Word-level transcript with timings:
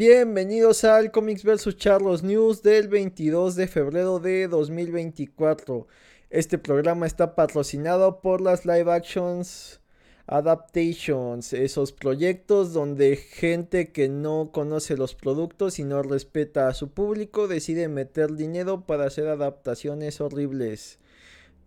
Bienvenidos 0.00 0.84
al 0.84 1.10
Comics 1.10 1.44
vs 1.44 1.76
Charlos 1.76 2.22
News 2.22 2.62
del 2.62 2.88
22 2.88 3.54
de 3.54 3.68
febrero 3.68 4.18
de 4.18 4.48
2024. 4.48 5.86
Este 6.30 6.56
programa 6.56 7.06
está 7.06 7.34
patrocinado 7.34 8.22
por 8.22 8.40
las 8.40 8.64
live 8.64 8.90
actions 8.90 9.82
adaptations, 10.26 11.52
esos 11.52 11.92
proyectos 11.92 12.72
donde 12.72 13.16
gente 13.16 13.92
que 13.92 14.08
no 14.08 14.52
conoce 14.52 14.96
los 14.96 15.14
productos 15.14 15.78
y 15.78 15.84
no 15.84 16.02
respeta 16.02 16.68
a 16.68 16.72
su 16.72 16.88
público 16.88 17.46
decide 17.46 17.88
meter 17.88 18.36
dinero 18.36 18.86
para 18.86 19.04
hacer 19.04 19.28
adaptaciones 19.28 20.22
horribles. 20.22 20.98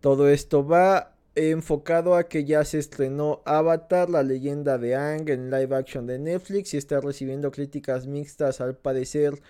Todo 0.01 0.27
esto 0.27 0.65
va 0.65 1.12
enfocado 1.35 2.15
a 2.15 2.27
que 2.27 2.45
ya 2.45 2.63
se 2.65 2.79
estrenó 2.79 3.41
Avatar, 3.45 4.09
la 4.09 4.23
leyenda 4.23 4.77
de 4.77 4.95
Ang 4.95 5.29
en 5.29 5.49
live 5.49 5.75
action 5.75 6.05
de 6.05 6.19
Netflix 6.19 6.73
y 6.73 6.77
está 6.77 6.99
recibiendo 7.01 7.51
críticas 7.51 8.07
mixtas 8.07 8.61
al 8.61 8.75
parecer. 8.75 9.41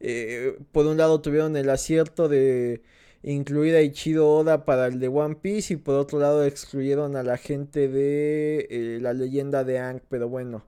Eh, 0.00 0.58
por 0.72 0.86
un 0.86 0.96
lado 0.96 1.20
tuvieron 1.20 1.56
el 1.56 1.70
acierto 1.70 2.28
de 2.28 2.82
incluir 3.22 3.74
a 3.74 3.82
Ichido 3.82 4.28
Oda 4.28 4.64
para 4.64 4.86
el 4.86 5.00
de 5.00 5.08
One 5.08 5.36
Piece 5.36 5.74
y 5.74 5.76
por 5.76 5.96
otro 5.96 6.18
lado 6.18 6.44
excluyeron 6.44 7.16
a 7.16 7.22
la 7.22 7.36
gente 7.36 7.88
de 7.88 8.66
eh, 8.70 8.98
la 9.00 9.12
leyenda 9.12 9.64
de 9.64 9.78
Ang, 9.78 10.00
pero 10.08 10.28
bueno. 10.28 10.64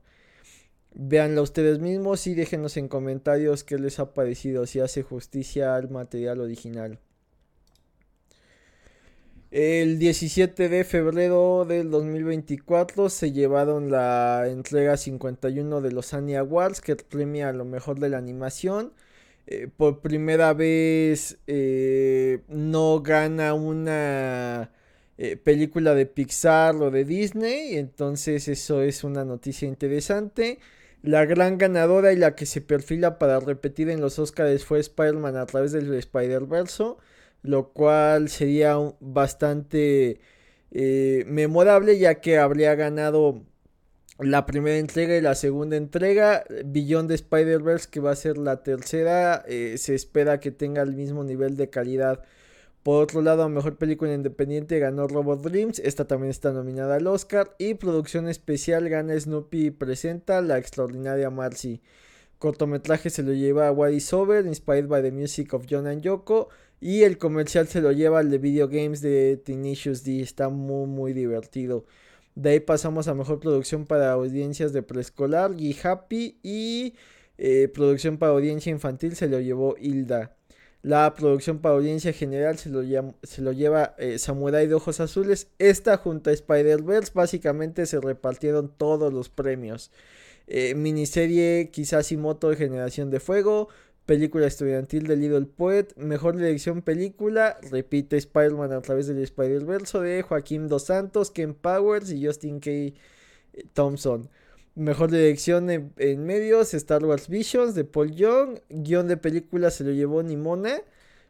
Véanlo 0.93 1.43
ustedes 1.43 1.79
mismos 1.79 2.27
y 2.27 2.35
déjenos 2.35 2.77
en 2.77 2.89
comentarios 2.89 3.63
qué 3.63 3.79
les 3.79 4.01
ha 4.01 4.13
parecido, 4.13 4.67
si 4.67 4.81
hace 4.81 5.03
justicia 5.03 5.77
al 5.77 5.89
material 5.89 6.41
original. 6.41 6.99
El 9.51 9.99
17 9.99 10.69
de 10.69 10.85
febrero 10.85 11.65
del 11.65 11.91
2024 11.91 13.09
se 13.09 13.33
llevaron 13.33 13.91
la 13.91 14.47
entrega 14.47 14.97
51 14.97 15.81
de 15.81 15.91
los 15.91 16.15
Annie 16.15 16.37
Awards 16.37 16.81
que 16.81 16.95
premia 16.95 17.49
a 17.49 17.53
lo 17.53 17.65
mejor 17.65 17.99
de 17.99 18.11
la 18.11 18.19
animación. 18.19 18.93
Eh, 19.49 19.69
por 19.77 20.03
primera 20.03 20.53
vez 20.55 21.39
eh, 21.49 22.41
no 22.47 23.01
gana 23.01 23.55
una 23.55 24.71
eh, 25.19 25.37
película 25.37 25.95
de 25.95 26.07
Pixar 26.07 26.77
o 26.77 26.93
de 26.93 27.05
Disney, 27.05 27.77
entonces 27.77 28.47
eso 28.47 28.83
es 28.83 29.03
una 29.03 29.25
noticia 29.25 29.67
interesante. 29.67 30.61
La 31.03 31.25
gran 31.25 31.59
ganadora 31.59 32.13
y 32.13 32.17
la 32.17 32.37
que 32.37 32.47
se 32.47 32.61
perfila 32.61 33.19
para 33.19 33.41
repetir 33.41 33.91
en 33.91 34.01
los 34.01 34.21
Oscars 34.21 34.65
fue 34.65 34.79
Spider-Man 34.79 35.37
a 35.37 35.47
través 35.47 35.73
del 35.73 35.93
Spider-Verse 35.95 36.95
lo 37.43 37.73
cual 37.73 38.29
sería 38.29 38.77
bastante 39.01 40.21
eh, 40.71 41.25
memorable 41.27 41.99
ya 41.99 42.17
que 42.17 42.39
habría 42.39 42.75
ganado 42.75 43.43
la 44.19 44.47
primera 44.47 44.77
entrega 44.77 45.17
y 45.17 45.21
la 45.21 45.35
segunda 45.35 45.77
entrega. 45.77 46.45
Beyond 46.65 47.09
de 47.09 47.15
Spider-Verse, 47.17 47.89
que 47.91 48.01
va 48.01 48.13
a 48.13 48.17
ser 48.17 48.39
la 48.39 48.63
tercera, 48.63 49.45
eh, 49.49 49.77
se 49.79 49.95
espera 49.95 50.41
que 50.41 50.51
tenga 50.51 50.83
el 50.83 50.95
mismo 50.95 51.25
nivel 51.25 51.57
de 51.57 51.71
calidad. 51.71 52.23
Por 52.83 53.03
otro 53.03 53.21
lado, 53.21 53.49
Mejor 53.49 53.77
Película 53.77 54.15
Independiente 54.15 54.79
ganó 54.79 55.07
Robot 55.07 55.43
Dreams, 55.43 55.81
esta 55.81 56.07
también 56.07 56.31
está 56.31 56.53
nominada 56.53 56.97
al 56.97 57.07
Oscar. 57.07 57.55
Y 57.59 57.75
Producción 57.75 58.29
Especial 58.29 58.89
gana 58.89 59.19
Snoopy 59.19 59.71
Presenta 59.71 60.41
La 60.41 60.59
Extraordinaria 60.59 61.31
Marcy. 61.31 61.83
Cortometraje 62.41 63.11
se 63.11 63.23
lo 63.23 63.35
lleva 63.35 63.71
What 63.71 63.91
is 63.91 64.11
Over, 64.15 64.47
Inspired 64.47 64.89
by 64.89 65.03
the 65.03 65.13
Music 65.13 65.53
of 65.53 65.67
John 65.71 65.87
and 65.87 66.01
Yoko. 66.01 66.49
Y 66.81 67.03
el 67.03 67.19
comercial 67.19 67.69
se 67.69 67.83
lo 67.83 67.93
lleva 67.93 68.21
al 68.21 68.31
de 68.31 68.39
Video 68.39 68.67
Games 68.67 69.03
de 69.03 69.37
Tenacious 69.37 70.05
D. 70.05 70.23
Está 70.23 70.49
muy, 70.49 70.87
muy 70.87 71.13
divertido. 71.13 71.85
De 72.35 72.49
ahí 72.49 72.61
pasamos 72.61 73.09
a 73.09 73.15
mejor 73.15 73.41
producción 73.41 73.85
para 73.85 74.13
audiencias 74.13 74.73
de 74.73 74.83
preescolar, 74.83 75.53
y 75.59 75.77
Happy. 75.83 76.39
Y 76.43 76.95
eh, 77.37 77.69
producción 77.69 78.17
para 78.17 78.33
audiencia 78.33 78.71
infantil 78.71 79.17
se 79.17 79.29
lo 79.29 79.39
llevó 79.39 79.77
Hilda. 79.79 80.35
La 80.81 81.15
producción 81.15 81.59
para 81.59 81.75
audiencia 81.75 82.15
general 82.15 82.57
se 82.57 82.71
lo, 82.71 82.83
se 83.23 83.43
lo 83.43 83.53
lleva 83.53 83.95
eh, 83.99 84.19
Samurai 84.19 84.67
de 84.67 84.73
Ojos 84.73 85.01
Azules. 85.01 85.49
Esta 85.59 85.99
junto 85.99 86.31
a 86.31 86.33
Spider-Verse 86.33 87.13
básicamente 87.15 87.85
se 87.85 88.01
repartieron 88.01 88.73
todos 88.75 89.13
los 89.13 89.29
premios. 89.29 89.91
Eh, 90.53 90.75
miniserie 90.75 91.71
Kisashimoto 91.71 92.51
de 92.51 92.57
Generación 92.57 93.09
de 93.11 93.21
Fuego 93.21 93.69
película 94.11 94.49
estudiantil 94.49 95.07
de 95.07 95.15
Little 95.15 95.47
Poet, 95.47 95.95
mejor 95.95 96.37
dirección 96.37 96.83
película, 96.83 97.61
repite 97.71 98.17
Spider-Man 98.17 98.73
a 98.73 98.83
través 98.83 99.07
del 99.07 99.19
Spider-Verse 99.19 100.01
de 100.01 100.23
Joaquín 100.23 100.67
Dos 100.67 100.87
Santos, 100.87 101.31
Ken 101.31 101.55
Powers 101.55 102.11
y 102.11 102.27
Justin 102.27 102.59
K. 102.59 102.71
Thompson. 103.73 104.29
Mejor 104.75 105.13
dirección 105.13 105.71
en, 105.71 106.25
medios, 106.25 106.75
Star 106.75 107.05
Wars 107.05 107.29
Visions 107.29 107.77
de 107.77 107.85
Paul 107.85 108.11
Young, 108.17 108.59
guion 108.69 109.07
de 109.07 109.17
película 109.17 109.71
se 109.71 109.85
lo 109.85 109.93
llevó 109.93 110.25
Nimona. 110.25 110.83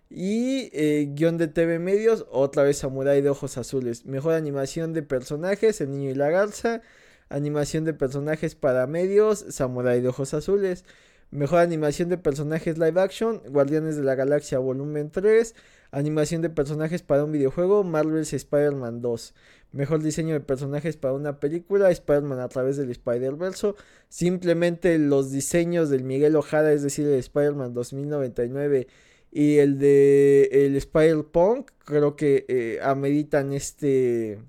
Y 0.08 0.70
eh, 0.72 1.10
guion 1.14 1.36
de 1.36 1.48
TV 1.48 1.78
Medios, 1.78 2.24
otra 2.30 2.62
vez 2.62 2.78
Samurai 2.78 3.20
de 3.20 3.28
Ojos 3.28 3.58
Azules. 3.58 4.06
Mejor 4.06 4.32
animación 4.32 4.94
de 4.94 5.02
personajes, 5.02 5.82
El 5.82 5.90
Niño 5.90 6.08
y 6.08 6.14
la 6.14 6.30
Garza. 6.30 6.80
Animación 7.30 7.84
de 7.84 7.94
personajes 7.94 8.56
para 8.56 8.88
medios, 8.88 9.46
Samurai 9.50 10.00
de 10.00 10.08
Ojos 10.08 10.34
Azules. 10.34 10.84
Mejor 11.30 11.60
animación 11.60 12.08
de 12.08 12.18
personajes 12.18 12.76
live 12.76 13.00
action, 13.00 13.40
Guardianes 13.48 13.94
de 13.94 14.02
la 14.02 14.16
Galaxia 14.16 14.58
Volumen 14.58 15.10
3. 15.10 15.54
Animación 15.92 16.42
de 16.42 16.50
personajes 16.50 17.02
para 17.02 17.22
un 17.22 17.30
videojuego, 17.30 17.84
Marvel's 17.84 18.32
Spider-Man 18.32 19.00
2. 19.00 19.34
Mejor 19.70 20.02
diseño 20.02 20.34
de 20.34 20.40
personajes 20.40 20.96
para 20.96 21.14
una 21.14 21.38
película, 21.38 21.92
Spider-Man 21.92 22.40
a 22.40 22.48
través 22.48 22.76
del 22.76 22.90
Spider-Verse. 22.90 23.74
Simplemente 24.08 24.98
los 24.98 25.30
diseños 25.30 25.88
del 25.88 26.02
Miguel 26.02 26.34
Ojada, 26.34 26.72
es 26.72 26.82
decir, 26.82 27.06
el 27.06 27.14
Spider-Man 27.14 27.74
2099 27.74 28.88
y 29.30 29.58
el 29.58 29.78
de 29.78 30.48
el 30.50 30.74
Spider-Punk, 30.74 31.70
creo 31.84 32.16
que 32.16 32.44
eh, 32.48 32.80
ameritan 32.82 33.52
este, 33.52 34.40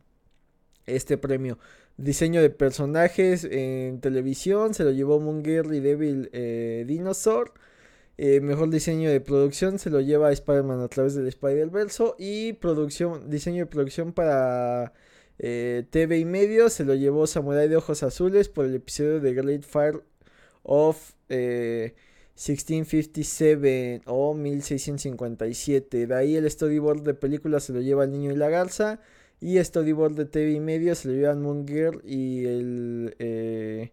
este 0.87 1.19
premio. 1.19 1.59
Diseño 2.01 2.41
de 2.41 2.49
personajes 2.49 3.43
en 3.43 4.01
televisión 4.01 4.73
se 4.73 4.83
lo 4.83 4.89
llevó 4.91 5.19
Moon 5.19 5.43
y 5.45 5.79
Devil 5.79 6.31
eh, 6.33 6.83
Dinosaur. 6.87 7.53
Eh, 8.17 8.41
mejor 8.41 8.71
diseño 8.71 9.11
de 9.11 9.21
producción 9.21 9.77
se 9.77 9.91
lo 9.91 10.01
lleva 10.01 10.31
Spider-Man 10.31 10.81
a 10.81 10.87
través 10.87 11.13
del 11.13 11.27
Spider-Verse. 11.27 12.15
Y 12.17 12.53
producción, 12.53 13.29
diseño 13.29 13.65
de 13.65 13.67
producción 13.67 14.13
para 14.13 14.93
eh, 15.37 15.85
TV 15.91 16.17
y 16.17 16.25
medios 16.25 16.73
se 16.73 16.85
lo 16.85 16.95
llevó 16.95 17.27
Samurai 17.27 17.67
de 17.67 17.77
Ojos 17.77 18.01
Azules 18.01 18.49
por 18.49 18.65
el 18.65 18.73
episodio 18.73 19.19
de 19.19 19.35
Great 19.35 19.63
Fire 19.63 20.01
of 20.63 21.13
1657 21.29 24.01
o 24.05 24.33
1657. 24.33 26.07
De 26.07 26.15
ahí 26.15 26.35
el 26.35 26.49
storyboard 26.49 27.03
de 27.03 27.13
película 27.13 27.59
se 27.59 27.73
lo 27.73 27.81
lleva 27.81 28.05
El 28.05 28.11
Niño 28.11 28.31
y 28.31 28.37
la 28.37 28.49
Garza. 28.49 29.01
Y 29.41 29.57
storyboard 29.57 30.13
de 30.13 30.25
TV 30.25 30.51
y 30.51 30.59
medio 30.59 30.93
se 30.93 31.07
le 31.07 31.15
llevan 31.15 31.41
Moon 31.41 31.65
y 32.05 32.45
el 32.45 33.15
eh, 33.17 33.91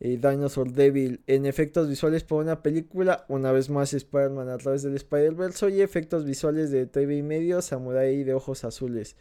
Dinosaur 0.00 0.72
Devil. 0.72 1.20
En 1.28 1.46
efectos 1.46 1.88
visuales 1.88 2.24
para 2.24 2.40
una 2.40 2.62
película, 2.64 3.24
una 3.28 3.52
vez 3.52 3.70
más 3.70 3.94
Spider-Man 3.94 4.48
a 4.48 4.58
través 4.58 4.82
del 4.82 4.96
Spider-Verse. 4.96 5.70
Y 5.70 5.82
efectos 5.82 6.24
visuales 6.24 6.72
de 6.72 6.86
TV 6.86 7.18
y 7.18 7.22
medio, 7.22 7.62
Samurai 7.62 8.24
de 8.24 8.34
ojos 8.34 8.64
azules. 8.64 9.14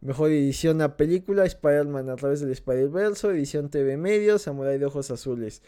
Mejor 0.00 0.30
edición 0.30 0.80
a 0.82 0.96
película, 0.96 1.44
Spider-Man 1.44 2.10
a 2.10 2.16
través 2.16 2.40
del 2.40 2.52
Spider-Verse. 2.52 3.26
Edición 3.26 3.70
TV 3.70 3.96
medio, 3.96 4.38
Samurai 4.38 4.78
de 4.78 4.86
ojos 4.86 5.10
azules. 5.10 5.62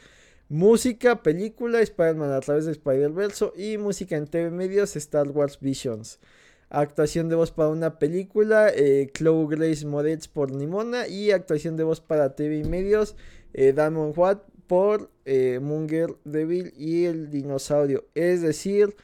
Música, 0.49 1.25
película, 1.25 1.81
Spider-Man 1.81 2.31
a 2.31 2.39
través 2.39 2.67
del 2.67 2.77
Spider-Verse. 2.77 3.51
Y 3.57 3.79
música 3.79 4.17
en 4.17 4.29
TV 4.29 4.51
medios, 4.51 4.95
Star 4.95 5.29
Wars 5.29 5.59
Visions. 5.59 6.21
Actuación 6.69 7.29
de 7.29 7.37
voz 7.37 7.53
para 7.53 7.69
una 7.69 7.99
película, 8.01 8.69
eh, 8.75 9.09
Chloe 9.13 9.47
Grace 9.49 9.87
Moretz 9.87 10.27
por 10.27 10.51
Nimona. 10.51 11.07
Y 11.07 11.31
actuación 11.31 11.77
de 11.77 11.85
voz 11.85 12.01
para 12.01 12.35
TV 12.35 12.59
y 12.59 12.65
medios, 12.65 13.15
eh, 13.55 13.73
Damon 13.73 14.13
Watt 14.17 14.43
por 14.67 15.11
eh, 15.27 15.61
Munger 15.63 16.17
Devil 16.25 16.73
y 16.77 17.05
el 17.05 17.31
dinosaurio. 17.31 18.07
Es 18.15 18.43
decir, 18.43 18.97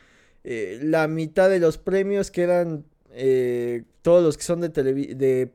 eh, 0.42 0.80
la 0.82 1.06
mitad 1.06 1.48
de 1.48 1.60
los 1.60 1.78
premios 1.78 2.30
quedan. 2.30 2.84
todos 4.02 4.24
los 4.24 4.36
que 4.36 4.42
son 4.42 4.60
de, 4.60 4.68
de, 4.70 5.46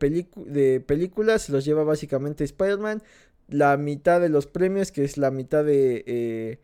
de 0.46 0.80
películas 0.80 1.50
los 1.50 1.66
lleva 1.66 1.84
básicamente 1.84 2.44
Spider-Man. 2.46 3.04
La 3.50 3.76
mitad 3.78 4.22
de 4.22 4.30
los 4.30 4.48
premios, 4.48 4.92
que 4.92 5.04
es 5.04 5.18
la 5.18 5.32
mitad 5.32 5.66
de 5.66 6.60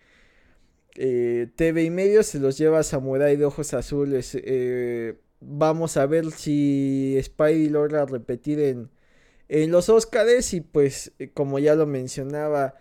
TV 1.56 1.84
y 1.84 1.90
medios, 1.90 2.28
se 2.28 2.40
los 2.40 2.58
lleva 2.58 2.84
Samurai 2.84 3.36
de 3.36 3.46
Ojos 3.46 3.74
Azules. 3.74 4.38
Vamos 5.46 5.98
a 5.98 6.06
ver 6.06 6.32
si 6.32 7.20
Spidey 7.22 7.70
logra 7.70 8.06
repetir 8.06 8.60
en, 8.60 8.90
en 9.50 9.72
los 9.72 9.90
Oscars 9.90 10.54
y 10.54 10.62
pues 10.62 11.12
eh, 11.20 11.30
como 11.34 11.60
ya 11.60 11.76
lo 11.76 11.86
mencionaba 11.86 12.76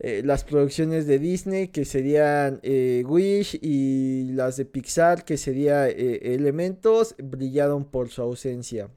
eh, 0.00 0.22
las 0.24 0.44
producciones 0.44 1.06
de 1.06 1.18
Disney 1.18 1.68
que 1.68 1.84
serían 1.84 2.60
eh, 2.62 3.04
Wish 3.06 3.58
y 3.60 4.32
las 4.32 4.56
de 4.56 4.64
Pixar 4.64 5.24
que 5.24 5.36
serían 5.36 5.90
Elementos 5.96 7.14
brillaron 7.18 7.84
por 7.84 8.08
su 8.08 8.22
ausencia. 8.22 8.90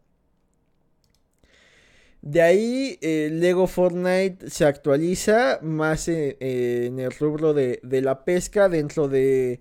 De 2.21 2.41
ahí 2.41 2.99
Lego 3.01 3.65
Fortnite 3.65 4.47
se 4.49 4.65
actualiza 4.65 5.59
más 5.63 6.07
en 6.07 6.99
el 6.99 7.11
rubro 7.11 7.55
de, 7.55 7.79
de, 7.81 8.01
la 8.01 8.25
pesca 8.25 8.69
dentro 8.69 9.07
de 9.07 9.59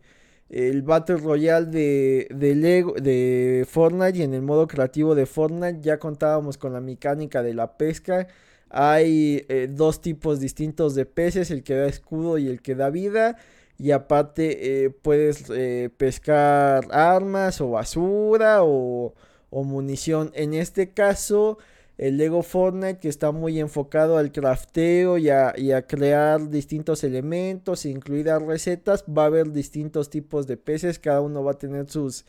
el 0.50 0.82
Battle 0.82 1.16
Royale 1.16 1.66
de, 1.66 2.26
de, 2.30 2.54
Lego, 2.56 2.94
de 2.94 3.64
Fortnite 3.68 4.18
y 4.18 4.22
en 4.22 4.34
el 4.34 4.42
modo 4.42 4.66
creativo 4.66 5.14
de 5.14 5.24
Fortnite 5.24 5.80
ya 5.80 5.98
contábamos 5.98 6.58
con 6.58 6.72
la 6.72 6.80
mecánica 6.80 7.42
de 7.42 7.54
la 7.54 7.76
pesca. 7.76 8.26
Hay 8.68 9.46
eh, 9.48 9.68
dos 9.70 10.00
tipos 10.00 10.40
distintos 10.40 10.94
de 10.96 11.06
peces, 11.06 11.50
el 11.52 11.62
que 11.62 11.74
da 11.74 11.86
escudo 11.86 12.36
y 12.38 12.48
el 12.48 12.62
que 12.62 12.74
da 12.74 12.90
vida. 12.90 13.36
Y 13.78 13.92
aparte 13.92 14.84
eh, 14.84 14.90
puedes 14.90 15.48
eh, 15.50 15.88
pescar 15.96 16.86
armas 16.90 17.60
o 17.60 17.70
basura 17.70 18.62
o, 18.64 19.14
o 19.50 19.64
munición. 19.64 20.32
En 20.34 20.54
este 20.54 20.90
caso 20.90 21.58
el 22.00 22.16
Lego 22.16 22.42
Fortnite 22.42 22.98
que 22.98 23.10
está 23.10 23.30
muy 23.30 23.60
enfocado 23.60 24.16
al 24.16 24.32
crafteo 24.32 25.18
y 25.18 25.28
a, 25.28 25.52
crear 25.86 26.48
distintos 26.48 27.04
elementos, 27.04 27.84
incluidas 27.84 28.40
recetas. 28.40 29.04
Va 29.04 29.24
a 29.24 29.26
haber 29.26 29.52
distintos 29.52 30.08
tipos 30.08 30.46
de 30.46 30.56
peces, 30.56 30.98
cada 30.98 31.20
uno 31.20 31.44
va 31.44 31.52
a 31.52 31.58
tener 31.58 31.90
sus 31.90 32.24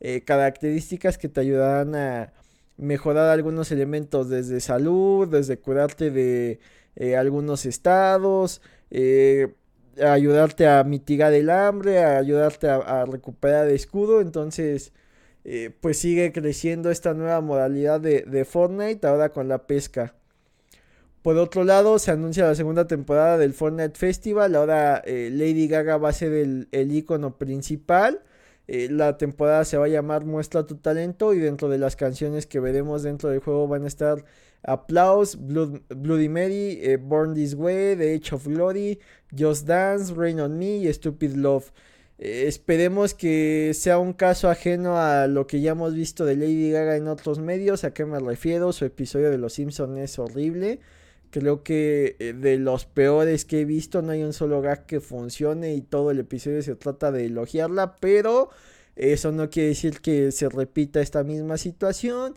eh, 0.00 0.22
características 0.22 1.18
que 1.18 1.28
te 1.28 1.40
ayudarán 1.40 1.94
a 1.94 2.32
mejorar 2.76 3.28
algunos 3.30 3.70
elementos 3.70 4.28
desde 4.28 4.58
salud, 4.58 5.28
desde 5.28 5.56
curarte 5.56 6.10
de 6.10 6.58
eh, 6.96 7.16
algunos 7.16 7.64
estados. 7.64 8.60
Eh, 8.90 9.54
ayudarte 10.04 10.66
a 10.66 10.82
mitigar 10.82 11.32
el 11.32 11.48
hambre, 11.48 12.02
a 12.02 12.18
ayudarte 12.18 12.68
a, 12.68 12.78
a 12.78 13.06
recuperar 13.06 13.68
escudo. 13.68 14.20
Entonces, 14.20 14.92
eh, 15.44 15.70
pues 15.80 15.98
sigue 15.98 16.32
creciendo 16.32 16.90
esta 16.90 17.14
nueva 17.14 17.40
modalidad 17.40 18.00
de, 18.00 18.44
Fortnite 18.44 19.06
ahora 19.06 19.30
con 19.30 19.48
la 19.48 19.66
pesca. 19.66 20.14
Por 21.22 21.36
otro 21.36 21.64
lado, 21.64 21.98
se 21.98 22.10
anuncia 22.10 22.46
la 22.46 22.54
segunda 22.54 22.86
temporada 22.86 23.38
del 23.38 23.54
Fortnite 23.54 23.98
Festival. 23.98 24.54
Ahora 24.56 25.02
eh, 25.04 25.30
Lady 25.32 25.68
Gaga 25.68 25.96
va 25.96 26.10
a 26.10 26.12
ser 26.12 26.32
el, 26.32 26.92
icono 26.92 27.38
principal. 27.38 28.22
Eh, 28.68 28.88
la 28.90 29.18
temporada 29.18 29.64
se 29.64 29.76
va 29.76 29.86
a 29.86 29.88
llamar 29.88 30.24
Muestra 30.24 30.66
tu 30.66 30.76
talento 30.76 31.34
y 31.34 31.38
dentro 31.40 31.68
de 31.68 31.78
las 31.78 31.96
canciones 31.96 32.46
que 32.46 32.60
veremos 32.60 33.02
dentro 33.02 33.28
del 33.28 33.40
juego 33.40 33.66
van 33.66 33.84
a 33.84 33.88
estar 33.88 34.24
Applause, 34.62 35.36
Bloody 35.40 36.28
Mary, 36.28 36.96
Born 36.96 37.34
This 37.34 37.54
Way, 37.54 37.96
The 37.96 38.14
Age 38.14 38.34
of 38.34 38.46
Glory, 38.46 39.00
Just 39.36 39.66
Dance, 39.66 40.14
Rain 40.14 40.40
on 40.40 40.56
Me 40.58 40.76
y 40.76 40.92
Stupid 40.92 41.34
Love. 41.34 41.72
Eh, 42.24 42.46
esperemos 42.46 43.14
que 43.14 43.72
sea 43.74 43.98
un 43.98 44.12
caso 44.12 44.48
ajeno 44.48 44.96
a 44.96 45.26
lo 45.26 45.48
que 45.48 45.60
ya 45.60 45.72
hemos 45.72 45.92
visto 45.94 46.24
de 46.24 46.36
Lady 46.36 46.70
Gaga 46.70 46.96
en 46.96 47.08
otros 47.08 47.40
medios. 47.40 47.82
¿A 47.82 47.92
qué 47.92 48.04
me 48.04 48.20
refiero? 48.20 48.72
Su 48.72 48.84
episodio 48.84 49.28
de 49.28 49.38
Los 49.38 49.54
Simpsons 49.54 49.98
es 49.98 50.20
horrible. 50.20 50.78
Creo 51.30 51.64
que 51.64 52.14
eh, 52.20 52.32
de 52.32 52.58
los 52.58 52.84
peores 52.86 53.44
que 53.44 53.62
he 53.62 53.64
visto 53.64 54.02
no 54.02 54.12
hay 54.12 54.22
un 54.22 54.32
solo 54.34 54.60
gag 54.62 54.86
que 54.86 55.00
funcione 55.00 55.74
y 55.74 55.80
todo 55.82 56.12
el 56.12 56.20
episodio 56.20 56.62
se 56.62 56.76
trata 56.76 57.10
de 57.10 57.26
elogiarla, 57.26 57.96
pero 57.96 58.50
eso 58.94 59.32
no 59.32 59.50
quiere 59.50 59.70
decir 59.70 60.00
que 60.00 60.30
se 60.30 60.48
repita 60.48 61.00
esta 61.00 61.24
misma 61.24 61.56
situación. 61.56 62.34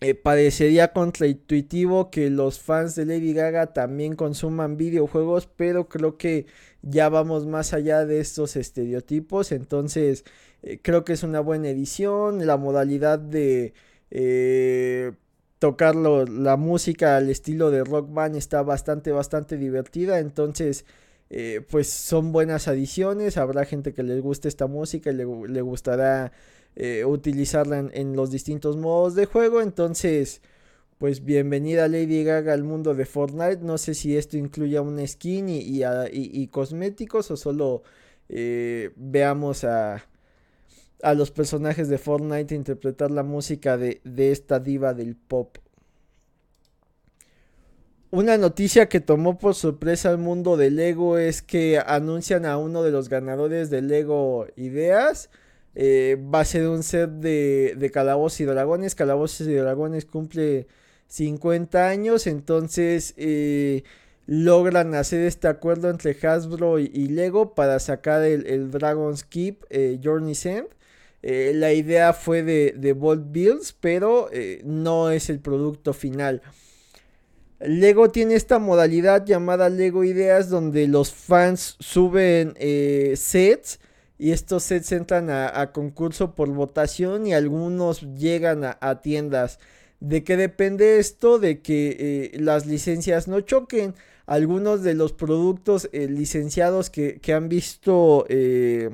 Eh, 0.00 0.14
parecería 0.14 0.92
contraintuitivo 0.92 2.10
que 2.10 2.30
los 2.30 2.60
fans 2.60 2.94
de 2.94 3.04
Lady 3.04 3.32
Gaga 3.32 3.72
también 3.72 4.14
consuman 4.14 4.76
videojuegos, 4.76 5.48
pero 5.48 5.88
creo 5.88 6.16
que 6.16 6.46
ya 6.82 7.08
vamos 7.08 7.46
más 7.46 7.72
allá 7.72 8.04
de 8.06 8.20
estos 8.20 8.56
estereotipos, 8.56 9.52
entonces 9.52 10.24
eh, 10.62 10.80
creo 10.82 11.04
que 11.04 11.12
es 11.12 11.22
una 11.22 11.40
buena 11.40 11.68
edición, 11.68 12.46
la 12.46 12.56
modalidad 12.56 13.18
de 13.18 13.74
eh, 14.10 15.12
tocar 15.58 15.94
la 15.96 16.56
música 16.56 17.16
al 17.16 17.28
estilo 17.30 17.70
de 17.70 17.84
rock 17.84 18.12
band 18.12 18.36
está 18.36 18.62
bastante, 18.62 19.12
bastante 19.12 19.56
divertida, 19.56 20.18
entonces... 20.18 20.84
pues 21.70 21.90
son 21.90 22.32
buenas 22.32 22.68
adiciones, 22.68 23.36
habrá 23.36 23.66
gente 23.66 23.92
que 23.92 24.02
les 24.02 24.22
guste 24.22 24.48
esta 24.48 24.66
música 24.66 25.10
y 25.10 25.14
le, 25.14 25.60
gustará 25.60 26.32
eh, 26.80 27.04
utilizarla 27.04 27.90
en, 27.92 28.14
los 28.14 28.30
distintos 28.30 28.76
modos 28.76 29.16
de 29.16 29.26
juego. 29.26 29.60
Entonces, 29.60 30.42
pues 30.98 31.24
bienvenida 31.24 31.86
Lady 31.86 32.24
Gaga 32.24 32.52
al 32.52 32.64
mundo 32.64 32.94
de 32.94 33.06
Fortnite. 33.06 33.60
No 33.62 33.78
sé 33.78 33.94
si 33.94 34.16
esto 34.16 34.36
incluya 34.36 34.82
una 34.82 35.06
skin 35.06 35.46
y, 35.48 36.48
cosméticos 36.48 37.30
o 37.30 37.36
solo 37.36 37.82
eh, 38.28 38.90
veamos 38.96 39.62
a, 39.62 40.04
a 41.02 41.14
los 41.14 41.30
personajes 41.30 41.88
de 41.88 41.98
Fortnite 41.98 42.54
interpretar 42.54 43.12
la 43.12 43.22
música 43.22 43.76
de, 43.76 44.00
de 44.02 44.32
esta 44.32 44.58
diva 44.58 44.92
del 44.92 45.14
pop. 45.14 45.58
Una 48.10 48.36
noticia 48.36 48.88
que 48.88 49.00
tomó 49.00 49.38
por 49.38 49.54
sorpresa 49.54 50.08
al 50.08 50.18
mundo 50.18 50.56
de 50.56 50.70
Lego 50.70 51.18
es 51.18 51.42
que 51.42 51.78
anuncian 51.78 52.44
a 52.44 52.56
uno 52.56 52.82
de 52.82 52.90
los 52.90 53.08
ganadores 53.08 53.70
de 53.70 53.82
Lego 53.82 54.46
Ideas. 54.56 55.30
Eh, 55.74 56.16
va 56.34 56.40
a 56.40 56.44
ser 56.44 56.66
un 56.66 56.82
set 56.82 57.10
de, 57.10 57.74
de 57.76 57.90
Calabozos 57.90 58.40
y 58.40 58.44
Dragones. 58.46 58.94
Calabozos 58.96 59.46
y 59.46 59.54
Dragones 59.54 60.06
cumple 60.06 60.66
50 61.08 61.88
años, 61.88 62.26
entonces 62.26 63.14
eh, 63.16 63.82
logran 64.26 64.94
hacer 64.94 65.22
este 65.22 65.48
acuerdo 65.48 65.90
entre 65.90 66.16
Hasbro 66.22 66.78
y, 66.78 67.08
Lego 67.08 67.54
para 67.54 67.78
sacar 67.80 68.22
el, 68.22 68.70
Dragon's 68.70 69.24
Keep 69.24 69.64
eh, 69.70 69.98
Journey's 70.02 70.46
End. 70.46 70.68
la 71.22 71.72
idea 71.72 72.12
fue 72.12 72.42
de, 72.42 72.74
de 72.76 72.92
Bolt 72.92 73.32
Builds, 73.32 73.72
pero 73.72 74.28
no 74.64 75.10
es 75.10 75.30
el 75.30 75.40
producto 75.40 75.92
final. 75.92 76.42
Lego 77.60 78.10
tiene 78.10 78.34
esta 78.34 78.58
modalidad 78.60 79.24
llamada 79.24 79.68
Lego 79.68 80.04
Ideas 80.04 80.48
donde 80.48 80.86
los 80.86 81.12
fans 81.12 81.76
suben 81.80 82.54
sets 83.16 83.80
y 84.18 84.32
estos 84.32 84.64
sets 84.64 84.90
entran 84.92 85.30
a, 85.30 85.70
concurso 85.72 86.34
por 86.34 86.48
votación 86.48 87.26
y 87.26 87.34
algunos 87.34 88.02
llegan 88.16 88.64
a, 88.64 89.00
tiendas. 89.00 89.60
¿De 90.00 90.22
qué 90.24 90.36
depende 90.36 90.98
esto? 90.98 91.38
De 91.38 91.60
que 91.60 91.96
eh, 92.34 92.38
las 92.40 92.66
licencias 92.66 93.28
no 93.28 93.40
choquen. 93.40 93.94
Algunos 94.26 94.82
de 94.82 94.94
los 94.94 95.12
productos 95.12 95.88
eh, 95.92 96.06
licenciados 96.08 96.90
que, 96.90 97.20
han 97.32 97.48
visto 97.48 98.26
eh, 98.28 98.90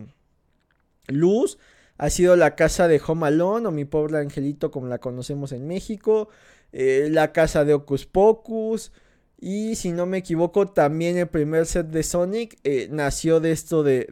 luz 1.09 1.59
ha 1.99 2.11
sido 2.11 2.37
la 2.37 2.55
casa 2.56 2.89
de 2.89 3.01
Home 3.06 3.27
Alone 3.27 3.69
o 3.69 3.71
mi 3.71 3.85
pobre 3.85 4.19
angelito 4.19 4.71
como 4.71 4.87
la 4.87 4.99
conocemos 4.99 5.53
en 5.53 5.67
México. 5.67 6.29
la 6.73 7.33
casa 7.33 7.65
de 7.65 7.75
Ocus 7.75 8.07
Pocus. 8.07 8.93
Y 9.41 9.75
si 9.77 9.93
no 9.93 10.07
me 10.07 10.19
equivoco, 10.19 10.69
también 10.69 11.19
el 11.19 11.29
primer 11.29 11.67
set 11.67 11.89
de 11.89 12.03
Sonic 12.03 12.59
nació 12.91 13.41
de 13.41 13.53
esto 13.53 13.83
de, 13.83 14.07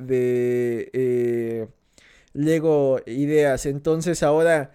eh, 0.93 1.69
Lego 2.35 3.01
Ideas. 3.07 3.67
Entonces 3.67 4.23
ahora 4.23 4.75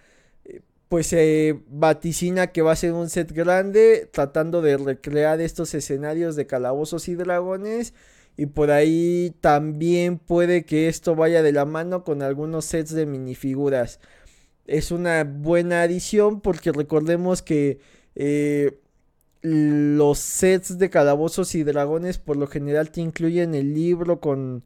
pues 0.89 1.08
se 1.08 1.60
vaticina 1.70 2.48
que 2.48 2.62
va 2.62 2.72
a 2.74 2.75
ser 2.75 2.94
un 2.94 3.10
set 3.10 3.32
grande 3.32 4.10
tratando 4.12 4.62
de 4.62 4.77
recrear 4.77 5.41
estos 5.41 5.74
escenarios 5.74 6.36
de 6.36 6.48
calabozos 6.48 7.08
y 7.10 7.15
dragones. 7.15 7.94
Y 8.38 8.46
por 8.48 8.72
ahí 8.72 9.34
también 9.41 10.20
puede 10.20 10.63
que 10.65 10.88
esto 10.88 11.15
vaya 11.15 11.41
de 11.41 11.51
la 11.51 11.65
mano 11.65 12.03
con 12.03 12.22
algunos 12.22 12.65
sets 12.65 12.94
de 12.94 13.06
minifiguras. 13.06 14.00
Es 14.67 14.91
una 14.91 15.24
buena 15.24 15.82
adición 15.82 16.41
porque 16.41 16.72
recordemos 16.72 17.41
que 17.41 17.79
los 19.41 20.20
sets 20.20 20.77
de 20.77 20.89
calabozos 20.89 21.56
y 21.56 21.63
dragones 21.63 22.17
por 22.17 22.38
lo 22.38 22.48
general 22.48 22.91
te 22.91 23.01
incluyen 23.01 23.56
el 23.56 23.74
libro 23.74 24.20
con, 24.20 24.63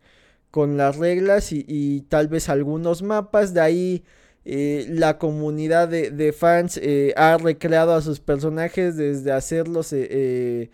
con 0.49 0.77
las 0.77 0.97
reglas 0.97 1.51
y, 1.51 2.05
tal 2.09 2.27
vez 2.27 2.49
algunos 2.49 3.03
mapas. 3.03 3.53
De 3.53 3.61
ahí 3.61 4.03
eh, 4.43 4.87
la 4.89 5.19
comunidad 5.19 5.87
de, 5.87 6.33
fans 6.33 6.77
eh, 6.81 7.13
ha 7.15 7.37
recreado 7.37 7.93
a 7.93 8.01
sus 8.01 8.19
personajes 8.19 8.97
desde 8.97 9.31
hacerlos 9.31 9.93
eh, 9.93 10.71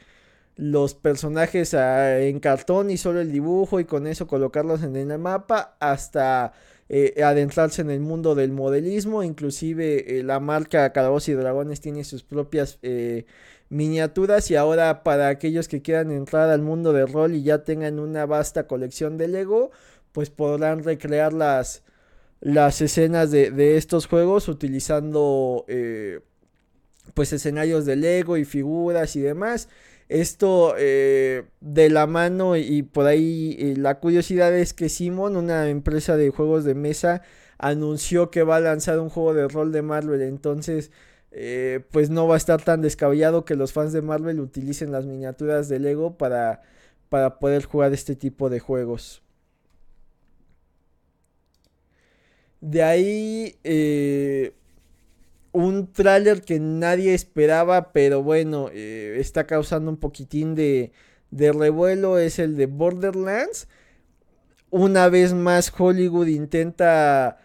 los 0.55 0.95
personajes 0.95 1.73
ah, 1.73 2.19
en 2.19 2.39
cartón 2.39 2.89
y 2.89 2.97
solo 2.97 3.19
el 3.19 3.31
dibujo 3.31 3.79
y 3.79 3.85
con 3.85 4.07
eso 4.07 4.25
colocarlos 4.25 4.83
en 4.83 4.95
el 4.95 5.17
mapa 5.19 5.75
hasta 5.79 6.53
adentrarse 7.21 7.81
en 7.81 7.91
el 7.91 7.99
mundo 7.99 8.33
del 8.33 8.51
modelismo. 8.51 9.21
Inclusive 9.21 10.23
la 10.23 10.39
marca 10.39 10.93
Calabozos 10.93 11.29
y 11.29 11.33
Dragones 11.33 11.81
tiene 11.81 12.05
sus 12.05 12.23
propias 12.23 12.79
miniaturas 13.69 14.49
y 14.49 14.55
ahora 14.55 15.03
para 15.03 15.27
aquellos 15.27 15.67
que 15.67 15.81
quieran 15.81 16.11
entrar 16.11 16.49
al 16.49 16.61
mundo 16.61 16.93
de 16.93 17.05
rol 17.05 17.35
y 17.35 17.43
ya 17.43 17.63
tengan 17.63 17.99
una 17.99 18.25
vasta 18.25 18.67
colección 18.67 19.17
de 19.17 19.27
Lego, 19.27 19.71
pues 20.13 20.29
podrán 20.29 20.83
recrear 20.83 21.33
las, 21.33 21.83
las 22.39 22.81
escenas 22.81 23.31
de, 23.31 23.77
estos 23.77 24.07
juegos 24.07 24.47
utilizando 24.47 25.65
eh, 25.67 26.21
pues 27.13 27.33
escenarios 27.33 27.85
de 27.85 27.95
Lego 27.95 28.37
y 28.37 28.45
figuras 28.45 29.15
y 29.15 29.21
demás. 29.21 29.69
Esto 30.09 30.75
eh, 30.77 31.45
de 31.59 31.89
la 31.89 32.07
mano 32.07 32.55
y, 32.55 32.83
por 32.83 33.07
ahí 33.07 33.57
eh, 33.59 33.75
la 33.77 33.99
curiosidad 33.99 34.55
es 34.57 34.73
que 34.73 34.87
Simon, 34.89 35.35
una 35.35 35.69
empresa 35.69 36.15
de 36.15 36.29
juegos 36.29 36.63
de 36.63 36.75
mesa, 36.75 37.23
anunció 37.57 38.31
que 38.31 38.43
va 38.43 38.57
a 38.57 38.59
lanzar 38.61 38.99
un 38.99 39.09
juego 39.09 39.33
de 39.33 39.47
rol 39.47 39.71
de 39.71 39.81
Marvel. 39.81 40.21
Entonces 40.21 40.91
eh, 41.31 41.81
pues 41.91 42.09
no 42.09 42.27
va 42.27 42.35
a 42.35 42.37
estar 42.37 42.61
tan 42.63 42.81
descabellado 42.81 43.45
que 43.45 43.55
los 43.55 43.73
fans 43.73 43.93
de 43.93 44.01
Marvel 44.01 44.39
utilicen 44.39 44.91
las 44.91 45.05
miniaturas 45.05 45.69
de 45.69 45.79
Lego 45.79 46.17
para, 46.17 46.61
para 47.09 47.39
poder 47.39 47.65
jugar 47.65 47.93
este 47.93 48.15
tipo 48.15 48.49
de 48.49 48.59
juegos. 48.59 49.21
De 52.61 52.83
ahí 52.83 53.55
eh, 53.63 54.53
un 55.57 55.91
tráiler 55.91 56.41
que 56.41 56.59
nadie 56.59 57.13
esperaba, 57.13 57.91
pero 57.91 58.21
bueno, 58.21 58.69
eh, 58.71 59.17
está 59.19 59.47
causando 59.47 59.89
un 59.89 59.97
poquitín 59.97 60.55
de, 60.55 60.91
revuelo, 61.31 62.19
es 62.19 62.39
el 62.39 62.55
de 62.57 62.67
Borderlands. 62.67 63.67
Una 64.69 65.09
vez 65.09 65.33
más 65.33 65.73
Hollywood 65.75 66.27
intenta 66.27 67.39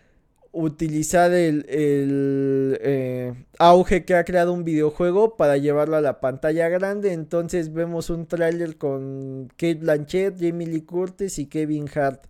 utilizar 0.53 1.33
el, 1.33 1.65
eh, 1.69 3.33
auge 3.59 4.05
que 4.05 4.15
ha 4.15 4.25
creado 4.25 4.53
un 4.53 4.65
videojuego 4.65 5.37
para 5.37 5.57
llevarlo 5.57 5.97
a 5.97 6.03
la 6.03 6.21
pantalla 6.21 6.69
grande. 6.69 7.13
Entonces 7.15 7.73
vemos 7.73 8.11
un 8.11 8.27
tráiler 8.27 8.77
con 8.77 9.49
Kate 9.57 9.77
Blanchett, 9.77 10.37
Jamie 10.39 10.67
Lee 10.67 10.83
Curtis 10.83 11.39
y 11.39 11.47
Kevin 11.47 11.89
Hart. 11.95 12.27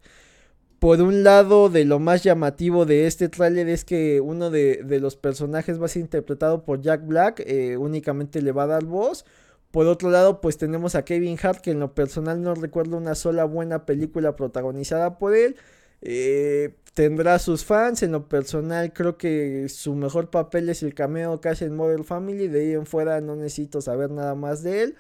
Por 0.83 1.01
un 1.01 1.23
lado, 1.23 1.69
de 1.69 1.85
lo 1.85 2.01
más 2.01 2.25
llamativo 2.25 2.87
de 2.87 3.07
este 3.07 3.29
tráiler 3.29 3.69
es 3.69 3.85
que 3.85 4.21
uno 4.21 4.51
de, 4.51 4.83
los 5.01 5.15
personajes 5.15 5.81
va 5.81 5.85
a 5.87 5.89
ser 5.89 6.03
interpretado 6.03 6.65
por 6.65 6.81
Jack 6.81 7.07
Black, 7.07 7.41
eh, 7.47 7.77
únicamente 7.77 8.43
le 8.43 8.51
va 8.51 8.65
a 8.65 8.67
dar 8.67 8.85
voz. 8.85 9.25
Por 9.71 9.87
otro 9.87 10.11
lado, 10.11 10.41
pues 10.41 10.59
tenemos 10.59 10.97
a 10.97 11.05
Kevin 11.05 11.39
Hart, 11.41 11.61
que 11.61 11.71
en 11.71 11.79
lo 11.79 11.95
personal 11.95 12.43
no 12.43 12.57
recuerdo 12.57 12.97
una 12.97 13.15
sola 13.15 13.45
buena 13.45 13.87
película 13.87 14.35
protagonizada 14.35 15.19
por 15.19 15.37
él. 15.37 15.55
Eh, 16.01 16.75
tendrá 16.95 17.39
sus 17.39 17.65
fans. 17.65 18.03
En 18.03 18.11
lo 18.11 18.29
personal, 18.29 18.93
creo 18.93 19.17
que 19.17 19.69
su 19.69 19.95
mejor 19.95 20.31
papel 20.31 20.69
es 20.69 20.83
el 20.83 20.95
cameo 20.95 21.41
que 21.41 21.51
hace 21.51 21.67
en 21.67 21.77
Model 21.77 22.03
Family. 22.03 22.49
De 22.49 22.61
ahí 22.61 22.73
en 22.73 22.87
fuera 22.87 23.21
no 23.21 23.37
necesito 23.37 23.81
saber 23.83 24.11
nada 24.11 24.35
más 24.35 24.65
de 24.65 24.83
él. 24.83 24.97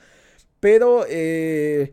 Pero 0.60 1.04
eh, 1.08 1.92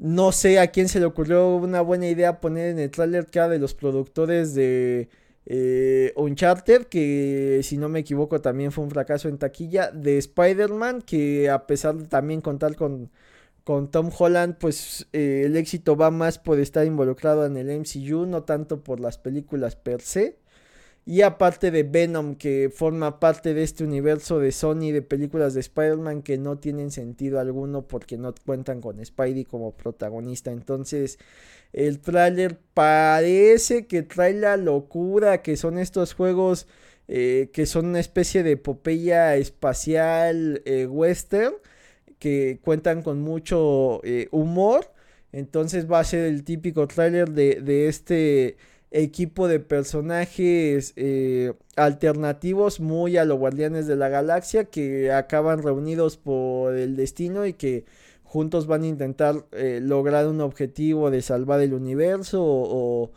no 0.00 0.32
sé 0.32 0.58
a 0.58 0.68
quién 0.68 0.88
se 0.88 0.98
le 0.98 1.06
ocurrió 1.06 1.56
una 1.56 1.82
buena 1.82 2.08
idea 2.08 2.40
poner 2.40 2.70
en 2.70 2.78
el 2.78 2.90
trailer 2.90 3.26
que 3.26 3.38
era 3.38 3.48
de 3.48 3.58
los 3.58 3.74
productores 3.74 4.54
de 4.54 5.08
eh, 5.46 6.12
Uncharted, 6.16 6.86
que 6.86 7.60
si 7.62 7.76
no 7.76 7.88
me 7.88 8.00
equivoco 8.00 8.40
también 8.40 8.72
fue 8.72 8.84
un 8.84 8.90
fracaso 8.90 9.28
en 9.28 9.38
taquilla, 9.38 9.90
de 9.90 10.18
Spider-Man, 10.18 11.02
que 11.02 11.50
a 11.50 11.66
pesar 11.66 11.96
de 11.96 12.06
también 12.06 12.40
contar 12.40 12.76
con, 12.76 13.10
con 13.64 13.90
Tom 13.90 14.10
Holland, 14.16 14.56
pues 14.58 15.06
eh, 15.12 15.42
el 15.46 15.56
éxito 15.56 15.96
va 15.96 16.10
más 16.10 16.38
por 16.38 16.58
estar 16.60 16.86
involucrado 16.86 17.44
en 17.46 17.56
el 17.56 17.68
MCU, 17.80 18.26
no 18.26 18.44
tanto 18.44 18.82
por 18.82 19.00
las 19.00 19.18
películas 19.18 19.76
per 19.76 20.00
se. 20.00 20.39
Y 21.10 21.22
aparte 21.22 21.72
de 21.72 21.82
Venom, 21.82 22.36
que 22.36 22.70
forma 22.72 23.18
parte 23.18 23.52
de 23.52 23.64
este 23.64 23.82
universo 23.82 24.38
de 24.38 24.52
Sony 24.52 24.92
de 24.92 25.02
películas 25.02 25.54
de 25.54 25.60
Spider-Man 25.60 26.22
que 26.22 26.38
no 26.38 26.58
tienen 26.58 26.92
sentido 26.92 27.40
alguno 27.40 27.82
porque 27.88 28.16
no 28.16 28.32
cuentan 28.46 28.80
con 28.80 29.04
Spidey 29.04 29.44
como 29.44 29.76
protagonista. 29.76 30.52
Entonces, 30.52 31.18
el 31.72 31.98
tráiler 31.98 32.60
parece 32.74 33.88
que 33.88 34.04
trae 34.04 34.34
la 34.34 34.56
locura 34.56 35.42
que 35.42 35.56
son 35.56 35.78
estos 35.78 36.14
juegos 36.14 36.68
eh, 37.08 37.50
que 37.52 37.66
son 37.66 37.86
una 37.86 37.98
especie 37.98 38.44
de 38.44 38.52
epopeya 38.52 39.34
espacial 39.34 40.62
eh, 40.64 40.86
western 40.86 41.54
que 42.20 42.60
cuentan 42.62 43.02
con 43.02 43.20
mucho 43.20 44.00
eh, 44.04 44.28
humor. 44.30 44.92
Entonces 45.32 45.90
va 45.90 45.98
a 45.98 46.04
ser 46.04 46.26
el 46.26 46.44
típico 46.44 46.86
tráiler 46.86 47.30
de, 47.30 47.60
de 47.62 47.88
este 47.88 48.56
equipo 48.90 49.46
de 49.46 49.60
personajes 49.60 50.92
eh, 50.96 51.52
alternativos 51.76 52.80
muy 52.80 53.16
a 53.16 53.24
los 53.24 53.38
guardianes 53.38 53.86
de 53.86 53.96
la 53.96 54.08
galaxia 54.08 54.64
que 54.64 55.12
acaban 55.12 55.62
reunidos 55.62 56.16
por 56.16 56.74
el 56.74 56.96
destino 56.96 57.46
y 57.46 57.52
que 57.52 57.84
juntos 58.24 58.66
van 58.66 58.82
a 58.82 58.88
intentar 58.88 59.46
eh, 59.52 59.80
lograr 59.82 60.26
un 60.26 60.40
objetivo 60.40 61.10
de 61.10 61.22
salvar 61.22 61.60
el 61.60 61.74
universo 61.74 62.42
o, 62.42 63.12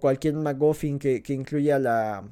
cualquier 0.00 0.34
McGuffin 0.34 0.98
que, 0.98 1.22
incluya 1.28 1.78
la, 1.78 2.24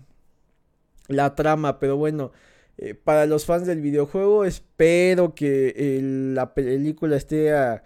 la 1.09 1.35
trama. 1.35 1.79
Pero 1.79 1.97
bueno 1.97 2.33
eh, 2.79 2.95
para 2.95 3.27
los 3.27 3.47
fans 3.47 3.67
del 3.67 3.81
videojuego 3.81 4.45
espero 4.45 5.35
que 5.35 6.01
la 6.35 6.55
película 6.55 7.17
esté 7.17 7.55
a, 7.55 7.83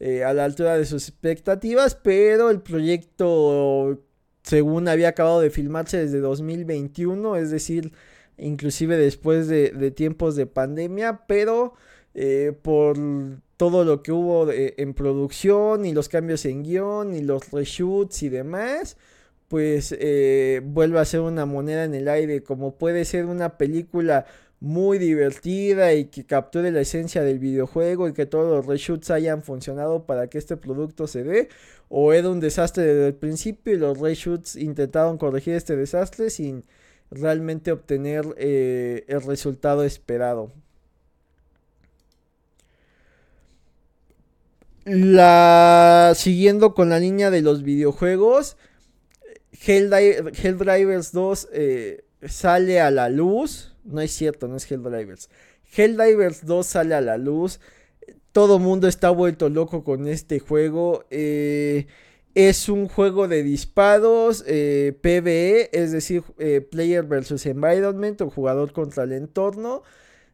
a 0.00 0.32
la 0.32 0.44
altura 0.44 0.76
de 0.76 0.84
sus 0.84 1.08
expectativas 1.08 1.94
pero 1.94 2.50
el 2.50 2.60
proyecto 2.60 4.00
según 4.42 4.88
había 4.88 5.08
acabado 5.08 5.40
de 5.40 5.50
filmarse 5.50 5.98
desde 5.98 6.20
2021, 6.20 7.36
es 7.36 7.50
decir, 7.50 7.92
inclusive 8.38 8.96
después 8.96 9.48
de, 9.48 9.90
tiempos 9.90 10.36
de 10.36 10.46
pandemia, 10.46 11.22
pero 11.26 11.74
eh, 12.14 12.52
por 12.62 12.96
todo 13.56 13.84
lo 13.84 14.02
que 14.02 14.12
hubo 14.12 14.48
en 14.50 14.94
producción 14.94 15.86
y 15.86 15.92
los 15.92 16.08
cambios 16.08 16.44
en 16.44 16.64
guion 16.64 17.14
y 17.14 17.22
los 17.22 17.50
reshoots 17.52 18.22
y 18.24 18.28
demás, 18.28 18.96
pues 19.52 19.94
eh, 19.98 20.62
vuelve 20.64 20.98
a 20.98 21.04
ser 21.04 21.20
una 21.20 21.44
moneda 21.44 21.84
en 21.84 21.94
el 21.94 22.08
aire, 22.08 22.42
como 22.42 22.74
puede 22.76 23.04
ser 23.04 23.26
una 23.26 23.58
película 23.58 24.24
muy 24.62 24.98
divertida 24.98 25.92
y 25.92 26.04
que 26.04 26.24
capture 26.24 26.70
la 26.70 26.82
esencia 26.82 27.22
del 27.24 27.40
videojuego 27.40 28.06
y 28.06 28.12
que 28.12 28.26
todos 28.26 28.48
los 28.48 28.64
reshoots 28.64 29.10
hayan 29.10 29.42
funcionado 29.42 30.04
para 30.06 30.28
que 30.28 30.38
este 30.38 30.56
producto 30.56 31.08
se 31.08 31.24
dé 31.24 31.48
o 31.88 32.12
era 32.12 32.30
un 32.30 32.38
desastre 32.38 32.84
desde 32.84 33.08
el 33.08 33.14
principio 33.14 33.74
y 33.74 33.76
los 33.76 33.98
reshoots 33.98 34.54
intentaron 34.54 35.18
corregir 35.18 35.54
este 35.54 35.74
desastre 35.74 36.30
sin 36.30 36.62
realmente 37.10 37.72
obtener 37.72 38.24
eh, 38.38 39.04
el 39.08 39.22
resultado 39.22 39.82
esperado. 39.82 40.52
Siguiendo 46.14 46.74
con 46.74 46.88
la 46.88 47.00
línea 47.00 47.32
de 47.32 47.42
los 47.42 47.64
videojuegos, 47.64 48.56
Helldivers 49.60 51.10
2 51.10 51.48
eh, 51.52 52.04
sale 52.28 52.80
a 52.80 52.92
la 52.92 53.08
luz. 53.08 53.71
No 53.84 54.00
es 54.00 54.12
cierto, 54.12 54.48
no 54.48 54.56
es 54.56 54.70
Helldivers. 54.70 55.28
Helldivers 55.76 56.46
2 56.46 56.66
sale 56.66 56.94
a 56.94 57.00
la 57.00 57.16
luz. 57.18 57.60
Todo 58.32 58.58
mundo 58.58 58.88
está 58.88 59.10
vuelto 59.10 59.48
loco 59.48 59.84
con 59.84 60.06
este 60.06 60.38
juego. 60.38 61.04
Eh, 61.10 61.86
es 62.34 62.68
un 62.68 62.88
juego 62.88 63.28
de 63.28 63.42
disparos 63.42 64.42
eh, 64.46 64.96
PvE, 65.00 65.70
es 65.72 65.92
decir, 65.92 66.22
eh, 66.38 66.60
player 66.60 67.04
versus 67.04 67.44
environment 67.46 68.20
o 68.22 68.30
jugador 68.30 68.72
contra 68.72 69.04
el 69.04 69.12
entorno 69.12 69.82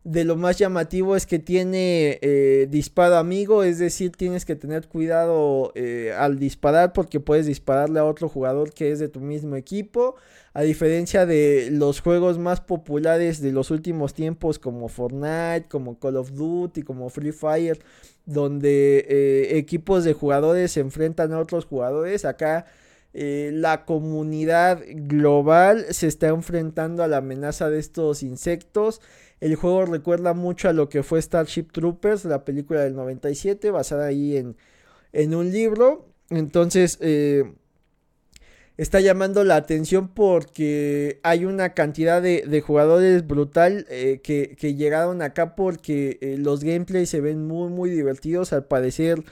de 0.04 0.24
lo 0.24 0.36
más 0.36 0.56
llamativo 0.58 1.16
es 1.16 1.26
que 1.26 1.38
tiene 1.38 2.18
eh, 2.22 2.66
disparo 2.70 3.16
amigo, 3.16 3.62
es 3.62 3.78
decir, 3.78 4.12
tienes 4.12 4.44
que 4.44 4.56
tener 4.56 4.88
cuidado 4.88 5.72
eh, 5.74 6.14
al 6.16 6.38
disparar 6.38 6.92
porque 6.92 7.20
puedes 7.20 7.46
dispararle 7.46 7.98
a 7.98 8.04
otro 8.04 8.28
jugador 8.28 8.72
que 8.72 8.92
es 8.92 9.00
de 9.00 9.08
tu 9.08 9.20
mismo 9.20 9.56
equipo. 9.56 10.14
A 10.54 10.62
diferencia 10.62 11.26
de 11.26 11.68
los 11.70 12.00
juegos 12.00 12.38
más 12.38 12.60
populares 12.60 13.40
de 13.42 13.52
los 13.52 13.70
últimos 13.70 14.14
tiempos 14.14 14.58
como 14.58 14.88
Fortnite, 14.88 15.66
como 15.68 15.98
Call 15.98 16.16
of 16.16 16.32
Duty, 16.32 16.82
como 16.82 17.10
Free 17.10 17.32
Fire, 17.32 17.78
donde 18.24 19.04
eh, 19.08 19.58
equipos 19.58 20.04
de 20.04 20.14
jugadores 20.14 20.72
se 20.72 20.80
enfrentan 20.80 21.32
a 21.32 21.38
otros 21.38 21.64
jugadores, 21.64 22.24
acá 22.24 22.66
la 23.10 23.84
comunidad 23.84 24.80
global 24.86 25.86
se 25.90 26.06
está 26.06 26.28
enfrentando 26.28 27.02
a 27.02 27.08
la 27.08 27.16
amenaza 27.16 27.68
de 27.68 27.80
estos 27.80 28.22
insectos. 28.22 29.00
El 29.40 29.54
juego 29.54 29.86
recuerda 29.86 30.34
mucho 30.34 30.68
a 30.68 30.72
lo 30.72 30.88
que 30.88 31.02
fue 31.02 31.22
Starship 31.22 31.70
Troopers, 31.72 32.24
la 32.24 32.44
película 32.44 32.82
del 32.82 32.94
97, 32.94 33.70
basada 33.70 34.06
ahí 34.06 34.36
en, 34.36 34.56
en 35.12 35.34
un 35.34 35.52
libro. 35.52 36.08
Entonces, 36.30 36.98
eh, 37.00 37.52
está 38.76 39.00
llamando 39.00 39.44
la 39.44 39.56
atención 39.56 40.08
porque 40.08 41.20
hay 41.22 41.44
una 41.44 41.74
cantidad 41.74 42.20
de, 42.20 42.60
jugadores 42.60 43.26
brutal 43.26 43.86
eh, 43.90 44.20
que, 44.22 44.74
llegaron 44.74 45.22
acá 45.22 45.54
porque 45.54 46.18
eh, 46.20 46.36
los 46.38 46.64
gameplays 46.64 47.08
se 47.08 47.20
ven 47.20 47.46
muy, 47.46 47.70
muy 47.70 47.90
divertidos. 47.90 48.52
Al 48.52 48.66
parecer, 48.66 49.22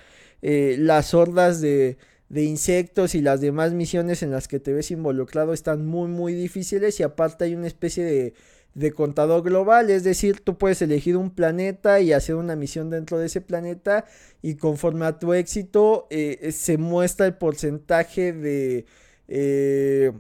las 0.41 1.15
hordas 1.15 1.61
de, 1.61 1.99
de 2.29 2.45
insectos 2.45 3.17
y 3.17 3.21
las 3.21 3.41
demás 3.41 3.73
misiones 3.73 4.23
en 4.23 4.31
las 4.31 4.47
que 4.47 4.61
te 4.61 4.73
ves 4.73 4.93
involucrado 4.93 5.53
están 5.53 5.85
muy, 5.85 6.09
muy 6.09 6.35
difíciles. 6.35 7.01
Y 7.01 7.03
aparte, 7.03 7.45
hay 7.45 7.55
una 7.55 7.67
especie 7.67 8.05
de 8.05 8.35
de 8.77 8.93
contador 8.93 9.43
global, 9.43 9.89
es 9.89 10.05
decir, 10.05 10.41
tú 10.41 10.59
puedes 10.59 10.83
elegir 10.83 11.17
un 11.17 11.31
planeta 11.31 12.01
y 12.01 12.13
hacer 12.13 12.35
una 12.35 12.57
misión 12.57 12.91
dentro 12.91 13.19
de 13.19 13.25
ese 13.25 13.41
planeta 13.41 14.05
y 14.43 14.57
conforme 14.57 15.07
a 15.07 15.19
tu 15.19 15.33
éxito 15.33 16.07
eh, 16.11 16.53
se 16.53 16.77
muestra 16.77 17.25
el 17.25 17.37
porcentaje 17.37 18.35
de, 18.35 18.85
eh, 19.29 20.13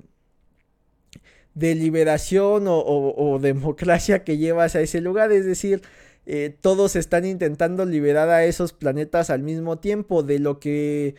de 1.52 1.74
liberación 1.74 2.64
o, 2.66 3.38
democracia 3.42 4.24
que 4.24 4.38
llevas 4.38 4.74
a 4.74 4.80
ese 4.80 5.02
lugar, 5.02 5.32
es 5.32 5.44
decir, 5.44 5.82
eh, 6.24 6.56
todos 6.58 6.96
están 6.96 7.26
intentando 7.26 7.84
liberar 7.84 8.30
a 8.30 8.46
esos 8.46 8.72
planetas 8.72 9.28
al 9.28 9.42
mismo 9.42 9.80
tiempo, 9.80 10.22
de 10.22 10.38
lo 10.38 10.60
que 10.60 11.14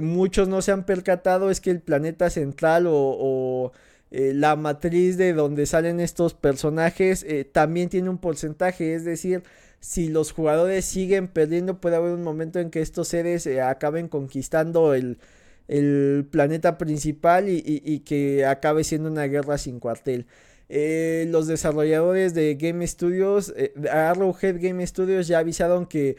muchos 0.00 0.48
no 0.48 0.60
se 0.60 0.72
han 0.72 0.84
percatado 0.84 1.50
es 1.50 1.60
que 1.60 1.70
el 1.70 1.80
planeta 1.80 2.30
central 2.30 2.86
o 2.88 3.70
eh, 4.16 4.32
la 4.32 4.54
matriz 4.54 5.16
de 5.16 5.32
donde 5.32 5.66
salen 5.66 5.98
estos 5.98 6.34
personajes 6.34 7.24
eh, 7.24 7.44
también 7.44 7.88
tiene 7.88 8.08
un 8.10 8.18
porcentaje, 8.18 8.94
es 8.94 9.04
decir, 9.04 9.42
si 9.80 10.06
los 10.08 10.30
jugadores 10.30 10.84
siguen 10.84 11.26
perdiendo 11.26 11.80
puede 11.80 11.96
haber 11.96 12.12
un 12.12 12.22
momento 12.22 12.60
en 12.60 12.70
que 12.70 12.80
estos 12.80 13.08
seres 13.08 13.44
eh, 13.48 13.60
acaben 13.60 14.06
conquistando 14.06 14.94
el, 14.94 15.18
planeta 16.30 16.78
principal 16.78 17.46
y, 17.48 18.00
que 18.06 18.46
acabe 18.46 18.84
siendo 18.84 19.10
una 19.10 19.24
guerra 19.24 19.58
sin 19.58 19.80
cuartel. 19.80 20.26
los 20.68 21.48
desarrolladores 21.48 22.34
de 22.34 22.54
Game 22.54 22.86
Studios, 22.86 23.52
Arrowhead 23.90 24.60
Game 24.60 24.86
Studios 24.86 25.26
ya 25.26 25.38
avisaron 25.40 25.86
que 25.86 26.16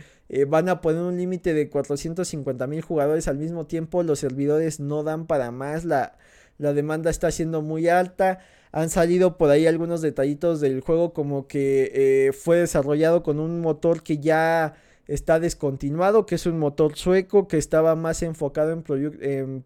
van 0.48 0.68
a 0.68 0.82
poner 0.82 1.02
un 1.02 1.16
límite 1.16 1.54
de 1.54 1.70
450 1.70 2.68
mil 2.68 2.82
jugadores 2.82 3.28
al 3.28 3.38
mismo 3.38 3.68
tiempo. 3.68 4.04
Los 4.04 4.20
servidores 4.20 4.80
no 4.80 5.04
dan 5.04 5.28
para 5.28 5.52
más. 5.52 5.86
La, 5.86 6.18
la 6.58 6.74
demanda 6.74 7.10
está 7.10 7.32
siendo 7.32 7.62
muy 7.62 7.88
alta. 7.88 8.40
Han 8.72 8.90
salido 8.90 9.38
por 9.38 9.50
ahí 9.50 9.68
algunos 9.68 10.02
detallitos 10.02 10.60
del 10.60 10.82
juego 10.82 11.14
como 11.14 11.48
que 11.48 11.92
eh, 11.94 12.34
fue 12.34 12.58
desarrollado 12.58 13.24
con 13.24 13.40
un 13.40 13.62
motor 13.62 14.04
que 14.04 14.18
ya 14.18 14.76
está 15.08 15.40
descontinuado, 15.40 16.26
que 16.26 16.36
es 16.36 16.46
un 16.46 16.58
motor 16.58 16.96
sueco 16.96 17.48
que 17.48 17.58
estaba 17.58 17.96
más 17.96 18.24
enfocado 18.24 18.72
en, 18.72 19.64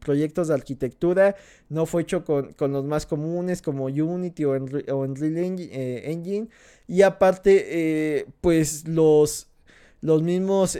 proyectos 0.00 0.48
de 0.48 0.54
arquitectura, 0.54 1.36
no 1.68 1.84
fue 1.84 2.02
hecho 2.02 2.24
con, 2.24 2.54
los 2.58 2.84
más 2.84 3.04
comunes 3.04 3.60
como 3.60 3.84
Unity 3.84 4.44
o, 4.46 4.52
Unreal 4.52 5.56
eh, 5.60 6.10
Engine, 6.10 6.48
y 6.88 7.02
aparte 7.02 7.66
eh, 7.68 8.26
pues 8.40 8.88
los, 8.88 9.48
los 10.00 10.22
mismos 10.22 10.76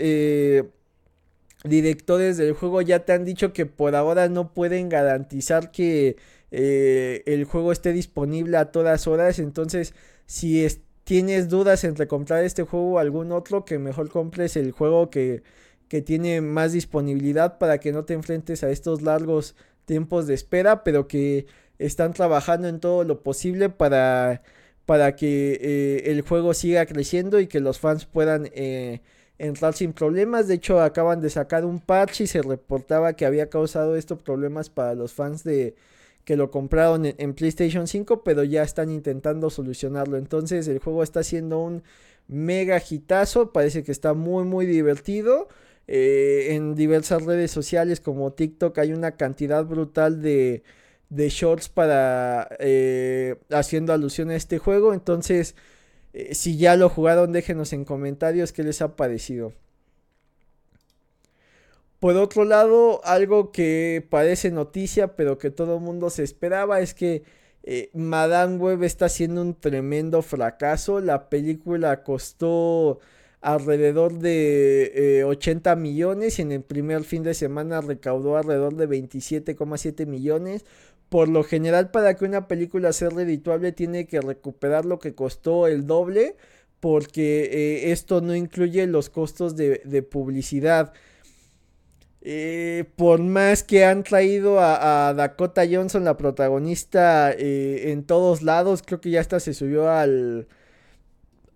directores 1.68 2.36
del 2.36 2.52
juego 2.52 2.82
ya 2.82 3.04
te 3.04 3.12
han 3.12 3.24
dicho 3.24 3.52
que 3.52 3.66
por 3.66 3.94
ahora 3.94 4.28
no 4.28 4.52
pueden 4.54 4.88
garantizar 4.88 5.70
que 5.70 6.16
eh, 6.50 7.22
el 7.26 7.44
juego 7.44 7.72
esté 7.72 7.92
disponible 7.92 8.56
a 8.56 8.70
todas 8.72 9.06
horas. 9.06 9.38
Entonces, 9.38 9.94
si 10.26 10.66
tienes 11.04 11.48
dudas 11.48 11.84
entre 11.84 12.08
comprar 12.08 12.44
este 12.44 12.62
juego 12.64 12.92
o 12.92 12.98
algún 12.98 13.32
otro, 13.32 13.64
que 13.64 13.78
mejor 13.78 14.10
compres 14.10 14.56
el 14.56 14.72
juego 14.72 15.10
que, 15.10 15.42
que 15.88 16.02
tiene 16.02 16.40
más 16.40 16.72
disponibilidad 16.72 17.58
para 17.58 17.78
que 17.78 17.92
no 17.92 18.04
te 18.04 18.14
enfrentes 18.14 18.64
a 18.64 18.70
estos 18.70 19.02
largos 19.02 19.56
tiempos 19.84 20.26
de 20.26 20.34
espera, 20.34 20.84
pero 20.84 21.08
que 21.08 21.46
están 21.78 22.12
trabajando 22.12 22.68
en 22.68 22.80
todo 22.80 23.04
lo 23.04 23.22
posible 23.22 23.68
para, 23.68 24.42
para 24.84 25.16
que 25.16 25.58
eh, 25.60 26.10
el 26.10 26.22
juego 26.22 26.54
siga 26.54 26.86
creciendo 26.86 27.40
y 27.40 27.46
que 27.46 27.60
los 27.60 27.78
fans 27.78 28.06
puedan 28.06 28.50
eh, 28.54 29.00
entrar 29.38 29.74
sin 29.74 29.92
problemas. 29.92 30.48
De 30.48 30.54
hecho, 30.54 30.80
acaban 30.80 31.20
de 31.20 31.30
sacar 31.30 31.64
un 31.64 31.80
parche 31.80 32.24
y 32.24 32.26
se 32.26 32.42
reportaba 32.42 33.14
que 33.14 33.26
había 33.26 33.48
causado 33.50 33.96
estos 33.96 34.22
problemas 34.22 34.70
para 34.70 34.94
los 34.94 35.12
fans 35.12 35.44
de 35.44 35.74
que 36.24 36.36
lo 36.36 36.50
compraron 36.50 37.06
en, 37.06 37.34
PlayStation 37.34 37.86
5, 37.86 38.24
pero 38.24 38.42
ya 38.42 38.62
están 38.64 38.90
intentando 38.90 39.48
solucionarlo. 39.48 40.16
Entonces, 40.16 40.66
el 40.66 40.80
juego 40.80 41.04
está 41.04 41.22
siendo 41.22 41.60
un 41.60 41.84
mega 42.26 42.82
hitazo. 42.88 43.52
Parece 43.52 43.84
que 43.84 43.92
está 43.92 44.12
muy, 44.12 44.44
muy 44.44 44.66
divertido. 44.66 45.48
Eh, 45.86 46.48
en 46.50 46.74
diversas 46.74 47.22
redes 47.24 47.52
sociales 47.52 48.00
como 48.00 48.32
TikTok 48.32 48.76
hay 48.78 48.92
una 48.92 49.12
cantidad 49.12 49.64
brutal 49.64 50.20
de, 50.20 50.64
de 51.10 51.28
shorts 51.28 51.68
para 51.68 52.48
eh, 52.58 53.36
haciendo 53.50 53.92
alusión 53.92 54.30
a 54.30 54.36
este 54.36 54.58
juego. 54.58 54.94
Entonces, 54.94 55.54
eh, 56.16 56.34
si 56.34 56.56
ya 56.56 56.76
lo 56.76 56.88
jugaron, 56.88 57.30
déjenos 57.32 57.74
en 57.74 57.84
comentarios 57.84 58.52
qué 58.52 58.62
les 58.62 58.80
ha 58.80 58.96
parecido. 58.96 59.52
Por 62.00 62.16
otro 62.16 62.44
lado, 62.44 63.02
algo 63.04 63.52
que 63.52 64.06
parece 64.08 64.50
noticia, 64.50 65.14
pero 65.14 65.36
que 65.36 65.50
todo 65.50 65.74
el 65.76 65.82
mundo 65.82 66.08
se 66.08 66.22
esperaba, 66.22 66.80
es 66.80 66.94
que 66.94 67.22
eh, 67.64 67.90
Madame 67.92 68.56
Web 68.56 68.82
está 68.84 69.10
siendo 69.10 69.42
un 69.42 69.54
tremendo 69.54 70.22
fracaso. 70.22 71.00
La 71.00 71.28
película 71.28 72.02
costó 72.02 72.98
alrededor 73.42 74.18
de 74.18 75.22
80 75.26 75.72
eh, 75.72 75.76
millones 75.76 76.38
y 76.38 76.42
en 76.42 76.52
el 76.52 76.62
primer 76.62 77.04
fin 77.04 77.24
de 77.24 77.34
semana 77.34 77.82
recaudó 77.82 78.38
alrededor 78.38 78.74
de 78.76 78.88
27,7 78.88 80.06
millones. 80.06 80.64
Por 81.08 81.28
lo 81.28 81.44
general, 81.44 81.90
para 81.90 82.16
que 82.16 82.24
una 82.24 82.48
película 82.48 82.92
sea 82.92 83.10
redituable, 83.10 83.72
tiene 83.72 84.06
que 84.06 84.20
recuperar 84.20 84.84
lo 84.84 84.98
que 84.98 85.14
costó 85.14 85.66
el 85.68 85.86
doble, 85.86 86.36
porque 86.80 87.44
eh, 87.44 87.92
esto 87.92 88.20
no 88.20 88.34
incluye 88.34 88.86
los 88.86 89.08
costos 89.08 89.56
de, 89.56 90.02
publicidad. 90.10 90.92
Eh, 92.22 92.84
por 92.96 93.20
más 93.20 93.62
que 93.62 93.84
han 93.84 94.02
traído 94.02 94.58
a, 94.60 95.14
Dakota 95.14 95.62
Johnson, 95.70 96.04
la 96.04 96.16
protagonista, 96.16 97.32
eh, 97.32 97.92
en 97.92 98.04
todos 98.04 98.42
lados, 98.42 98.82
creo 98.84 99.00
que 99.00 99.10
ya 99.10 99.20
hasta 99.20 99.38
se 99.38 99.54
subió 99.54 99.90
al 99.90 100.48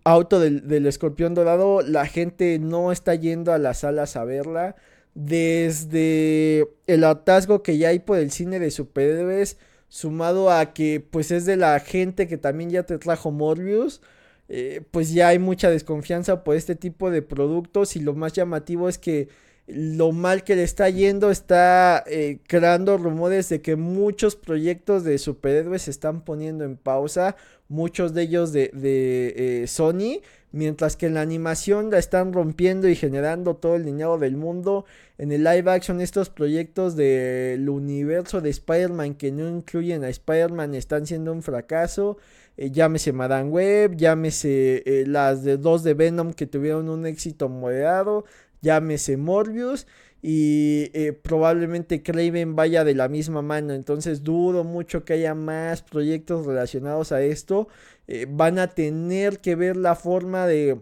auto 0.05 0.39
del, 0.39 0.67
del 0.67 0.87
escorpión 0.87 1.33
dorado, 1.33 1.81
la 1.81 2.05
gente 2.05 2.57
no 2.57 2.91
está 2.91 3.15
yendo 3.15 3.53
a 3.53 3.57
las 3.57 3.79
salas 3.79 4.15
a 4.15 4.23
verla 4.23 4.75
desde 5.13 6.67
el 6.87 7.03
atasgo 7.03 7.63
que 7.63 7.77
ya 7.77 7.89
hay 7.89 7.99
por 7.99 8.17
el 8.17 8.31
cine 8.31 8.59
de 8.59 8.71
superhéroes, 8.71 9.57
sumado 9.89 10.51
a 10.51 10.73
que 10.73 10.99
pues 11.01 11.31
es 11.31 11.45
de 11.45 11.57
la 11.57 11.79
gente 11.79 12.27
que 12.27 12.37
también 12.37 12.69
ya 12.69 12.83
te 12.83 12.97
trajo 12.97 13.31
Morbius, 13.31 14.01
eh, 14.47 14.81
pues 14.91 15.13
ya 15.13 15.29
hay 15.29 15.39
mucha 15.39 15.69
desconfianza 15.69 16.43
por 16.43 16.55
este 16.55 16.75
tipo 16.75 17.11
de 17.11 17.21
productos 17.21 17.95
y 17.95 17.99
lo 17.99 18.13
más 18.13 18.33
llamativo 18.33 18.89
es 18.89 18.97
que 18.97 19.29
lo 19.67 20.11
mal 20.11 20.43
que 20.43 20.55
le 20.55 20.63
está 20.63 20.89
yendo 20.89 21.31
está 21.31 22.03
eh, 22.07 22.39
creando 22.47 22.97
rumores 22.97 23.49
de 23.49 23.61
que 23.61 23.75
muchos 23.75 24.35
proyectos 24.35 25.03
de 25.03 25.17
superhéroes 25.17 25.83
se 25.83 25.91
están 25.91 26.21
poniendo 26.21 26.65
en 26.65 26.77
pausa, 26.77 27.35
muchos 27.69 28.13
de 28.13 28.23
ellos 28.23 28.51
de, 28.51 28.69
de 28.73 29.63
eh, 29.63 29.67
Sony, 29.67 30.21
mientras 30.51 30.97
que 30.97 31.05
en 31.05 31.13
la 31.13 31.21
animación 31.21 31.89
la 31.89 31.99
están 31.99 32.33
rompiendo 32.33 32.89
y 32.89 32.95
generando 32.95 33.55
todo 33.55 33.75
el 33.75 33.85
dinero 33.85 34.17
del 34.17 34.35
mundo. 34.35 34.85
En 35.17 35.31
el 35.31 35.43
live 35.43 35.71
action 35.71 36.01
estos 36.01 36.29
proyectos 36.29 36.97
del 36.97 37.69
universo 37.69 38.41
de 38.41 38.49
Spider-Man 38.49 39.13
que 39.13 39.31
no 39.31 39.47
incluyen 39.47 40.03
a 40.03 40.09
Spider-Man 40.09 40.75
están 40.75 41.05
siendo 41.05 41.31
un 41.31 41.43
fracaso. 41.43 42.17
Eh, 42.57 42.71
llámese 42.71 43.13
Madame 43.13 43.49
Web, 43.49 43.95
llámese 43.95 44.83
las 45.07 45.43
de 45.43 45.55
dos 45.55 45.83
de 45.83 45.93
Venom 45.93 46.33
que 46.33 46.47
tuvieron 46.47 46.89
un 46.89 47.05
éxito 47.05 47.47
moderado, 47.47 48.25
llámese 48.61 49.17
Morbius 49.17 49.87
y 50.21 50.91
eh, 50.93 51.13
probablemente 51.13 52.03
Craven 52.03 52.55
vaya 52.55 52.83
de 52.83 52.93
la 52.93 53.07
misma 53.07 53.41
mano. 53.41 53.73
Entonces 53.73 54.23
dudo 54.23 54.63
mucho 54.63 55.03
que 55.03 55.13
haya 55.13 55.33
más 55.33 55.81
proyectos 55.81 56.45
relacionados 56.45 57.11
a 57.11 57.21
esto. 57.21 57.67
Eh, 58.07 58.27
van 58.29 58.59
a 58.59 58.67
tener 58.67 59.39
que 59.39 59.55
ver 59.55 59.77
la 59.77 59.95
forma 59.95 60.45
de 60.45 60.79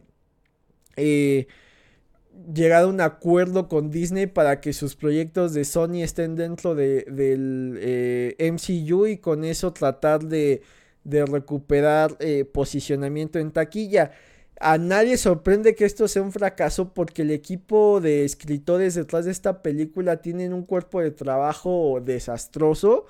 eh, 0.98 1.48
llegar 2.54 2.84
a 2.84 2.88
un 2.88 3.00
acuerdo 3.00 3.70
con 3.70 3.90
Disney 3.90 4.28
para 4.28 4.60
que 4.60 4.74
sus 4.74 4.96
proyectos 4.96 5.54
de 5.54 5.64
Sony 5.64 6.04
estén 6.04 6.36
dentro 6.36 6.76
de, 6.76 7.04
del 7.04 8.36
MCU 8.40 9.08
y 9.08 9.18
con 9.18 9.46
eso 9.46 9.72
tratar 9.72 10.26
de, 10.26 10.62
de 11.06 11.26
recuperar 11.26 12.18
posicionamiento 12.52 13.40
en 13.40 13.52
taquilla. 13.52 14.12
A 14.62 14.78
nadie 14.78 15.16
sorprende 15.18 15.74
que 15.74 15.86
esto 15.86 16.10
sea 16.10 16.22
un 16.22 16.34
fracaso 16.34 16.94
porque 16.94 17.22
el 17.22 17.32
equipo 17.32 18.02
de 18.02 18.26
escritores 18.26 18.94
detrás 18.94 19.24
de 19.24 19.32
esta 19.32 19.62
película 19.62 20.18
tienen 20.18 20.52
un 20.54 20.66
cuerpo 20.66 21.00
de 21.02 21.12
trabajo 21.12 22.02
desastroso. 22.04 23.06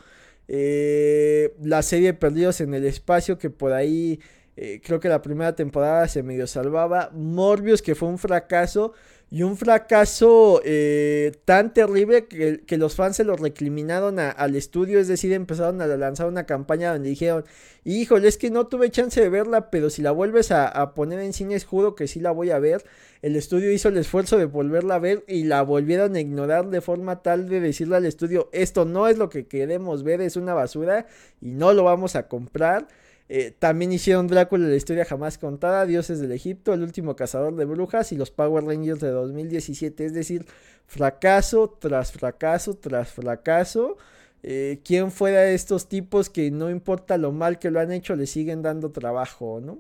Eh, 0.48 1.56
la 1.64 1.82
serie 1.82 2.14
Perdidos 2.14 2.62
en 2.62 2.76
el 2.76 2.86
Espacio 2.86 3.40
que 3.40 3.50
por 3.50 3.74
ahí 3.74 4.20
eh, 4.58 4.80
creo 4.84 5.00
que 5.00 5.10
la 5.10 5.24
primera 5.24 5.56
temporada 5.56 6.08
se 6.08 6.22
medio 6.22 6.46
salvaba. 6.46 7.10
Morbius 7.14 7.82
que 7.82 7.96
fue 7.96 8.10
un 8.10 8.20
fracaso. 8.20 8.94
Y 9.32 9.44
un 9.44 9.58
fracaso 9.58 10.60
eh, 10.66 11.34
tan 11.46 11.72
terrible 11.72 12.26
que, 12.26 12.78
los 12.78 12.96
fans 12.96 13.16
se 13.16 13.24
lo 13.24 13.36
recriminaron 13.36 14.18
al 14.18 14.56
estudio, 14.56 15.00
es 15.00 15.08
decir, 15.08 15.34
empezaron 15.34 15.80
a 15.84 15.88
lanzar 15.88 16.26
una 16.26 16.48
campaña 16.48 16.94
donde 16.94 17.10
dijeron, 17.10 17.46
híjole, 17.84 18.28
es 18.28 18.38
que 18.38 18.50
no 18.50 18.66
tuve 18.66 18.90
chance 18.90 19.22
de 19.22 19.30
verla, 19.30 19.70
pero 19.70 19.92
si 19.92 20.02
la 20.02 20.10
vuelves 20.10 20.52
a, 20.52 20.96
poner 20.96 21.20
en 21.20 21.34
cines, 21.34 21.64
juro 21.64 21.94
que 21.94 22.08
sí 22.08 22.20
la 22.20 22.32
voy 22.32 22.50
a 22.50 22.58
ver. 22.58 22.84
El 23.22 23.36
estudio 23.36 23.72
hizo 23.72 23.90
el 23.90 23.98
esfuerzo 23.98 24.40
de 24.40 24.46
volverla 24.46 24.96
a 24.96 25.00
ver 25.00 25.24
y 25.28 25.44
la 25.44 25.62
volvieron 25.62 26.16
a 26.16 26.20
ignorar 26.20 26.68
de 26.70 26.82
forma 26.82 27.22
tal 27.22 27.50
de 27.50 27.60
decirle 27.60 27.98
al 27.98 28.06
estudio, 28.08 28.50
esto 28.52 28.86
no 28.86 29.08
es 29.08 29.20
lo 29.20 29.30
que 29.30 29.46
queremos 29.46 30.02
ver, 30.02 30.22
es 30.22 30.38
una 30.38 30.56
basura 30.56 31.06
y 31.40 31.52
no 31.52 31.74
lo 31.74 31.84
vamos 31.84 32.16
a 32.16 32.28
comprar. 32.28 32.88
Eh, 33.32 33.54
también 33.58 33.92
hicieron 33.92 34.28
Drácula, 34.28 34.68
la 34.68 34.76
historia 34.76 35.06
jamás 35.06 35.38
contada, 35.38 35.86
Dioses 35.86 36.20
del 36.20 36.32
Egipto, 36.32 36.74
El 36.74 36.82
último 36.82 37.16
cazador 37.16 37.56
de 37.56 37.66
brujas 37.66 38.12
y 38.12 38.16
los 38.18 38.32
Power 38.32 38.66
Rangers 38.66 39.00
de 39.00 39.10
2017. 39.12 40.06
Es 40.06 40.14
decir, 40.14 40.46
fracaso 40.88 41.70
tras 41.80 42.12
fracaso 42.12 42.74
tras 42.74 43.12
fracaso. 43.12 43.98
Eh, 44.42 44.80
¿Quién 44.84 45.12
fuera 45.12 45.42
de 45.42 45.54
estos 45.54 45.88
tipos 45.88 46.30
que 46.30 46.50
no 46.50 46.72
importa 46.72 47.18
lo 47.18 47.32
mal 47.32 47.60
que 47.60 47.70
lo 47.70 47.80
han 47.80 47.92
hecho, 47.92 48.16
le 48.16 48.26
siguen 48.26 48.64
dando 48.64 48.92
trabajo, 48.92 49.62
¿no? 49.62 49.80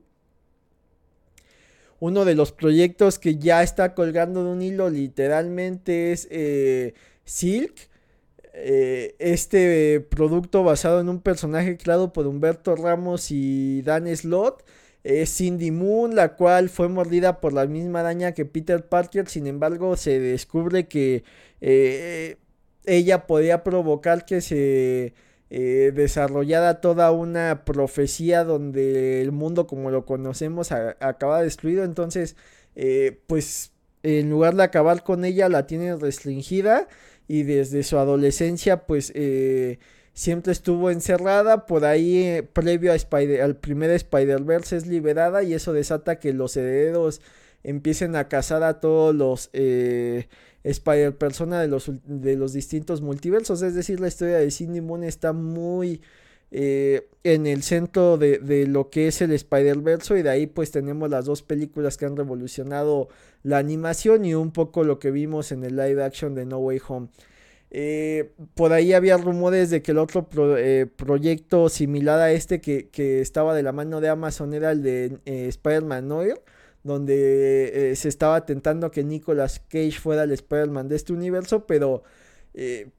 Uno 1.99 2.25
de 2.25 2.35
los 2.35 2.51
proyectos 2.51 3.19
que 3.19 3.37
ya 3.37 3.63
está 3.63 3.93
colgando 3.93 4.43
de 4.43 4.51
un 4.51 4.61
hilo 4.61 4.89
literalmente 4.89 6.11
es 6.13 6.27
eh, 6.31 6.93
Silk 7.25 7.89
eh, 8.61 9.15
este 9.19 10.01
producto 10.01 10.63
basado 10.63 10.99
en 10.99 11.09
un 11.09 11.21
personaje 11.21 11.77
creado 11.77 12.13
por 12.13 12.27
Humberto 12.27 12.75
Ramos 12.75 13.31
y 13.31 13.81
Dan 13.83 14.13
Slott 14.15 14.63
es 15.03 15.35
Cindy 15.35 15.71
Moon, 15.71 16.15
la 16.15 16.35
cual 16.35 16.69
fue 16.69 16.89
mordida 16.89 17.39
por 17.39 17.53
la 17.53 17.65
misma 17.65 18.01
araña 18.01 18.33
que 18.33 18.45
Peter 18.45 18.85
Parker, 18.85 19.29
sin 19.29 19.47
embargo 19.47 19.95
se 19.95 20.19
descubre 20.19 20.87
que 20.87 21.23
eh, 21.61 22.37
ella 22.85 23.27
podía 23.27 23.63
provocar 23.63 24.25
que 24.25 24.41
se 24.41 25.13
eh, 25.49 25.91
desarrollara 25.95 26.81
toda 26.81 27.11
una 27.11 27.63
profecía 27.63 28.43
donde 28.43 29.21
el 29.21 29.31
mundo 29.31 29.67
como 29.67 29.89
lo 29.89 30.05
conocemos 30.05 30.71
acaba 30.71 31.41
destruido, 31.41 31.83
entonces 31.85 32.35
pues 33.27 33.71
en 34.03 34.29
lugar 34.29 34.55
de 34.55 34.63
acabar 34.63 35.03
con 35.03 35.25
ella 35.25 35.49
la 35.49 35.67
tiene 35.67 35.95
restringida 35.95 36.87
y 37.29 37.43
desde 37.43 37.83
su 37.83 37.97
adolescencia 37.99 38.87
pues 38.87 39.13
eh, 39.15 39.77
siempre 40.13 40.51
estuvo 40.51 40.89
encerrada, 40.89 41.67
por 41.67 41.85
ahí 41.85 42.23
eh, 42.23 42.43
previo 42.43 42.91
a 42.91 42.95
Spider 42.95 43.43
al 43.43 43.55
primer 43.55 43.91
Spider-Verse 43.91 44.75
es 44.75 44.87
liberada 44.87 45.43
y 45.43 45.53
eso 45.53 45.71
desata 45.71 46.19
que 46.19 46.33
los 46.33 46.57
herederos 46.57 47.21
empiecen 47.63 48.15
a 48.15 48.27
cazar 48.27 48.63
a 48.63 48.79
todos 48.79 49.13
los 49.13 49.51
eh, 49.53 50.27
Spider-Persona 50.63 51.61
de 51.61 51.67
los, 51.67 51.91
de 52.03 52.35
los 52.35 52.51
distintos 52.51 53.01
multiversos, 53.01 53.61
es 53.61 53.75
decir, 53.75 53.99
la 53.99 54.07
historia 54.07 54.39
de 54.39 54.51
Cindy 54.51 54.81
Moon 54.81 55.03
está 55.03 55.31
muy... 55.31 56.01
en 56.51 57.45
el 57.45 57.61
centro 57.61 58.17
de, 58.17 58.39
de, 58.39 58.65
lo 58.65 58.89
que 58.89 59.07
es 59.07 59.21
el 59.21 59.31
Spider-Verse 59.31 60.17
y 60.17 60.23
de 60.23 60.29
ahí 60.29 60.47
pues 60.47 60.71
tenemos 60.71 61.09
las 61.09 61.25
dos 61.25 61.43
películas 61.43 61.95
que 61.95 62.05
han 62.05 62.17
revolucionado 62.17 63.09
la 63.43 63.57
animación 63.57 64.25
y 64.25 64.33
un 64.33 64.51
poco 64.51 64.83
lo 64.83 64.99
que 64.99 65.11
vimos 65.11 65.51
en 65.51 65.63
el 65.63 65.75
live 65.75 66.03
action 66.03 66.35
de 66.35 66.45
No 66.45 66.57
Way 66.59 66.81
Home. 66.87 67.09
Eh, 67.71 68.31
por 68.55 68.73
ahí 68.73 68.93
había 68.93 69.17
rumores 69.17 69.69
de 69.69 69.81
que 69.83 69.91
el 69.91 69.99
otro 69.99 70.27
eh, 70.57 70.87
proyecto 70.95 71.69
similar 71.69 72.19
a 72.19 72.31
este 72.31 72.61
que, 72.61 72.89
estaba 73.21 73.53
de 73.53 73.63
la 73.63 73.71
mano 73.71 74.01
de 74.01 74.09
Amazon 74.09 74.53
era 74.53 74.71
el 74.71 74.81
de 74.81 75.19
eh, 75.25 75.47
Spider-Man 75.47 76.07
Noir, 76.07 76.41
donde 76.83 77.93
se 77.95 78.09
estaba 78.09 78.45
tentando 78.45 78.89
que 78.89 79.03
Nicolas 79.03 79.59
Cage 79.59 79.99
fuera 79.99 80.23
el 80.23 80.31
Spider-Man 80.31 80.87
de 80.87 80.95
este 80.95 81.13
universo, 81.13 81.65
pero 81.67 82.03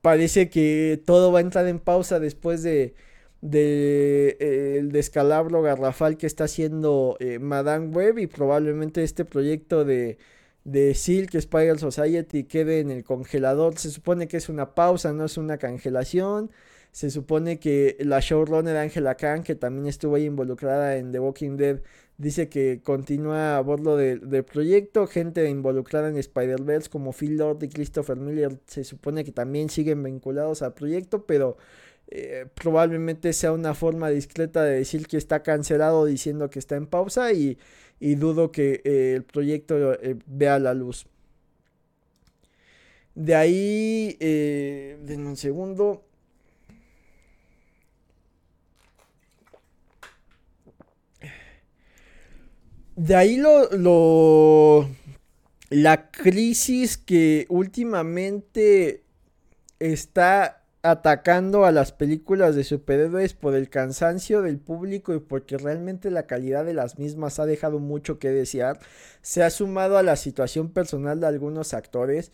parece 0.02 0.48
que 0.48 1.02
todo 1.04 1.32
va 1.32 1.40
a 1.40 1.42
entrar 1.42 1.66
en 1.66 1.80
pausa 1.80 2.20
después 2.20 2.62
de, 2.62 2.94
de 3.40 4.88
descalabro 4.90 5.62
garrafal 5.62 6.16
que 6.16 6.26
está 6.26 6.44
haciendo 6.44 7.16
Madame 7.40 7.88
Web 7.88 8.18
y 8.18 8.26
probablemente 8.26 9.02
este 9.02 9.24
proyecto 9.24 9.84
de 9.84 10.18
de 10.64 10.94
Silk 10.94 11.34
Spider 11.34 11.78
Society 11.78 12.44
quede 12.44 12.80
en 12.80 12.90
el 12.90 13.04
congelador. 13.04 13.78
Se 13.78 13.90
supone 13.90 14.28
que 14.28 14.36
es 14.36 14.48
una 14.48 14.74
pausa, 14.74 15.12
no 15.12 15.24
es 15.24 15.36
una 15.38 15.58
congelación. 15.58 16.50
Se 16.92 17.10
supone 17.10 17.60
que 17.60 17.96
la 18.00 18.20
showrunner 18.20 18.76
Angela 18.76 19.14
Khan, 19.14 19.42
que 19.42 19.54
también 19.54 19.86
estuvo 19.86 20.16
ahí 20.16 20.24
involucrada 20.24 20.96
en 20.96 21.12
The 21.12 21.20
Walking 21.20 21.56
Dead, 21.56 21.80
dice 22.18 22.48
que 22.48 22.80
continúa 22.82 23.56
a 23.56 23.60
bordo 23.60 23.96
del 23.96 24.44
proyecto. 24.44 25.06
Gente 25.06 25.48
involucrada 25.48 26.08
en 26.08 26.16
Spider-Verse 26.16 26.90
como 26.90 27.12
Phil 27.12 27.36
Lord 27.36 27.62
y 27.62 27.68
Christopher 27.68 28.16
Miller 28.16 28.58
se 28.66 28.84
supone 28.84 29.24
que 29.24 29.32
también 29.32 29.70
siguen 29.70 30.02
vinculados 30.02 30.62
al 30.62 30.74
proyecto, 30.74 31.26
pero 31.26 31.56
eh, 32.10 32.46
probablemente 32.54 33.32
sea 33.32 33.52
una 33.52 33.74
forma 33.74 34.10
discreta 34.10 34.64
de 34.64 34.76
decir 34.76 35.06
que 35.06 35.16
está 35.16 35.42
cancelado 35.42 36.04
diciendo 36.06 36.50
que 36.50 36.58
está 36.58 36.76
en 36.76 36.86
pausa 36.86 37.32
y 37.32 37.58
y 38.00 38.14
dudo 38.14 38.50
que 38.50 38.80
eh, 38.84 39.14
el 39.16 39.24
proyecto 39.24 39.92
eh, 39.92 40.16
vea 40.26 40.58
la 40.58 40.74
luz. 40.74 41.06
De 43.14 43.34
ahí, 43.34 44.16
denme 44.18 45.26
un 45.28 45.36
segundo. 45.36 46.04
De 52.96 53.14
ahí 53.16 53.36
lo, 53.36 53.70
lo, 53.70 54.88
la 55.70 56.10
crisis 56.10 56.98
que 56.98 57.46
últimamente 57.48 59.02
está 59.78 60.59
atacando 60.82 61.66
a 61.66 61.72
las 61.72 61.92
películas 61.92 62.56
de 62.56 62.64
superhéroes 62.64 63.34
por 63.34 63.54
el 63.54 63.68
cansancio 63.68 64.40
del 64.40 64.58
público 64.58 65.14
y 65.14 65.20
porque 65.20 65.58
realmente 65.58 66.10
la 66.10 66.26
calidad 66.26 66.64
de 66.64 66.72
las 66.74 66.98
mismas 66.98 67.38
ha 67.38 67.46
dejado 67.46 67.78
mucho 67.78 68.18
que 68.18 68.30
desear, 68.30 68.78
se 69.20 69.42
ha 69.42 69.50
sumado 69.50 69.98
a 69.98 70.02
la 70.02 70.16
situación 70.16 70.70
personal 70.70 71.20
de 71.20 71.26
algunos 71.26 71.74
actores. 71.74 72.32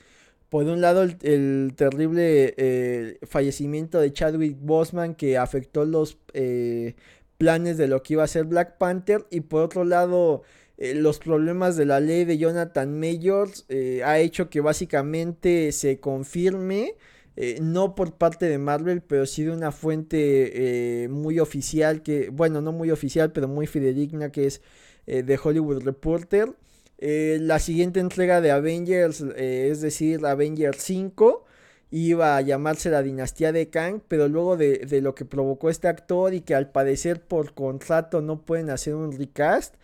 Por 0.48 0.66
un 0.66 0.80
lado, 0.80 1.02
el, 1.02 1.72
terrible 1.76 2.54
eh, 2.56 3.18
fallecimiento 3.26 3.98
de 3.98 4.12
Chadwick 4.12 4.56
Boseman 4.61 5.16
que 5.16 5.38
afectó 5.38 5.85
los 5.85 6.18
eh, 6.35 6.94
planes 7.37 7.78
de 7.78 7.88
lo 7.88 8.02
que 8.04 8.14
iba 8.14 8.22
a 8.22 8.28
ser 8.28 8.44
Black 8.44 8.78
Panther. 8.78 9.26
Y 9.30 9.40
por 9.40 9.64
otro 9.64 9.85
lado, 9.85 10.42
eh, 10.78 10.94
los 10.94 11.18
problemas 11.18 11.76
de 11.76 11.87
la 11.87 11.98
ley 11.98 12.24
de 12.24 12.38
Jonathan 12.38 12.98
Majors 12.98 13.66
ha 14.04 14.20
hecho 14.20 14.48
que 14.48 14.61
básicamente 14.61 15.72
se 15.72 15.98
confirme 15.98 16.94
eh, 17.37 17.59
no 17.61 17.94
por 17.94 18.14
parte 18.14 18.46
de 18.46 18.57
Marvel, 18.57 19.03
pero 19.03 19.27
sí 19.27 19.44
de 19.44 19.51
una 19.51 19.70
fuente 19.70 21.05
eh, 21.05 21.09
muy 21.09 21.38
oficial, 21.38 22.03
que, 22.03 22.31
bueno, 22.31 22.62
no 22.62 22.72
muy 22.72 22.90
oficial, 22.90 23.31
pero 23.33 23.46
muy 23.46 23.66
fidedigna, 23.66 24.33
que 24.33 24.46
es 24.46 24.62
eh, 25.07 25.22
de 25.22 25.38
Hollywood 25.42 25.83
Reporter. 25.85 26.55
la 26.99 27.59
siguiente 27.59 28.01
entrega 28.01 28.40
de 28.40 28.51
Avengers, 28.53 29.20
es 29.37 29.83
decir, 29.83 30.25
Avengers 30.25 30.79
5, 30.83 31.44
iba 31.90 32.37
a 32.37 32.40
llamarse 32.40 32.90
la 32.90 33.03
dinastía 33.03 33.53
de 33.53 33.68
Kang, 33.68 34.01
pero 34.09 34.29
luego 34.29 34.57
de, 34.57 34.79
de, 34.79 35.01
lo 35.03 35.14
que 35.14 35.27
provocó 35.27 35.68
este 35.68 35.88
actor 35.88 36.33
y 36.35 36.40
que 36.40 36.55
al 36.55 36.70
parecer 36.72 37.20
por 37.20 37.53
contrato 37.55 38.22
no 38.22 38.42
pueden 38.42 38.70
hacer 38.70 38.94
un 38.94 39.12
recast, 39.12 39.75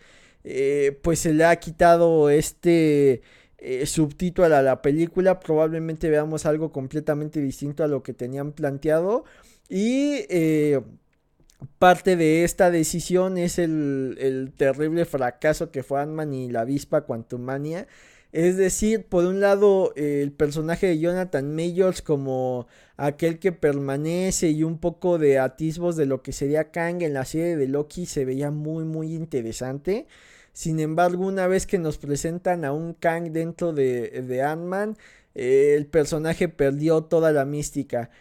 pues 1.03 1.19
se 1.19 1.33
le 1.33 1.45
ha 1.45 1.55
quitado 1.57 2.29
este 2.29 3.21
eh, 3.65 3.85
subtítulo 3.85 4.53
a 4.53 4.61
la 4.61 4.81
película, 4.81 5.39
probablemente 5.39 6.09
veamos 6.09 6.45
algo 6.45 6.73
completamente 6.73 7.39
distinto 7.39 7.85
a 7.85 7.87
lo 7.87 8.03
que 8.03 8.13
tenían 8.13 8.51
planteado. 8.51 9.23
Y 9.69 10.25
eh, 10.29 10.81
parte 11.79 12.17
de 12.17 12.43
esta 12.43 12.71
decisión 12.71 13.37
es 13.37 13.59
el, 13.59 14.51
terrible 14.57 15.05
fracaso 15.05 15.71
que 15.71 15.81
fue 15.81 16.01
Ant-Man 16.01 16.33
y 16.33 16.49
la 16.49 16.61
avispa 16.61 17.05
Quantumania. 17.05 17.87
Es 18.33 18.57
decir, 18.57 19.05
por 19.05 19.23
un 19.25 19.39
lado, 19.39 19.93
el 19.95 20.33
personaje 20.33 20.87
de 20.87 20.99
Jonathan 20.99 21.55
Majors 21.55 22.01
como 22.01 22.67
aquel 22.97 23.39
que 23.39 23.53
permanece 23.53 24.49
y 24.49 24.63
un 24.63 24.77
poco 24.77 25.17
de 25.19 25.39
atisbos 25.39 25.95
de 25.95 26.05
lo 26.05 26.21
que 26.21 26.33
sería 26.33 26.71
Kang 26.71 27.01
en 27.01 27.13
la 27.13 27.23
serie 27.23 27.55
de 27.55 27.67
Loki 27.67 28.07
se 28.07 28.25
veía 28.25 28.51
muy 28.51 28.83
muy 28.83 29.13
interesante. 29.13 30.07
Sin 30.53 30.79
embargo, 30.79 31.25
una 31.25 31.47
vez 31.47 31.65
que 31.65 31.79
nos 31.79 31.97
presentan 31.97 32.63
a 32.63 32.71
un 32.71 32.93
Kang 32.93 33.31
dentro 33.31 33.73
de, 33.73 34.21
de 34.21 34.43
Ant-Man, 34.43 34.97
eh, 35.33 35.73
el 35.75 35.87
personaje 35.87 36.47
perdió 36.47 37.03
toda 37.03 37.31
la 37.31 37.43
mística. 37.43 38.11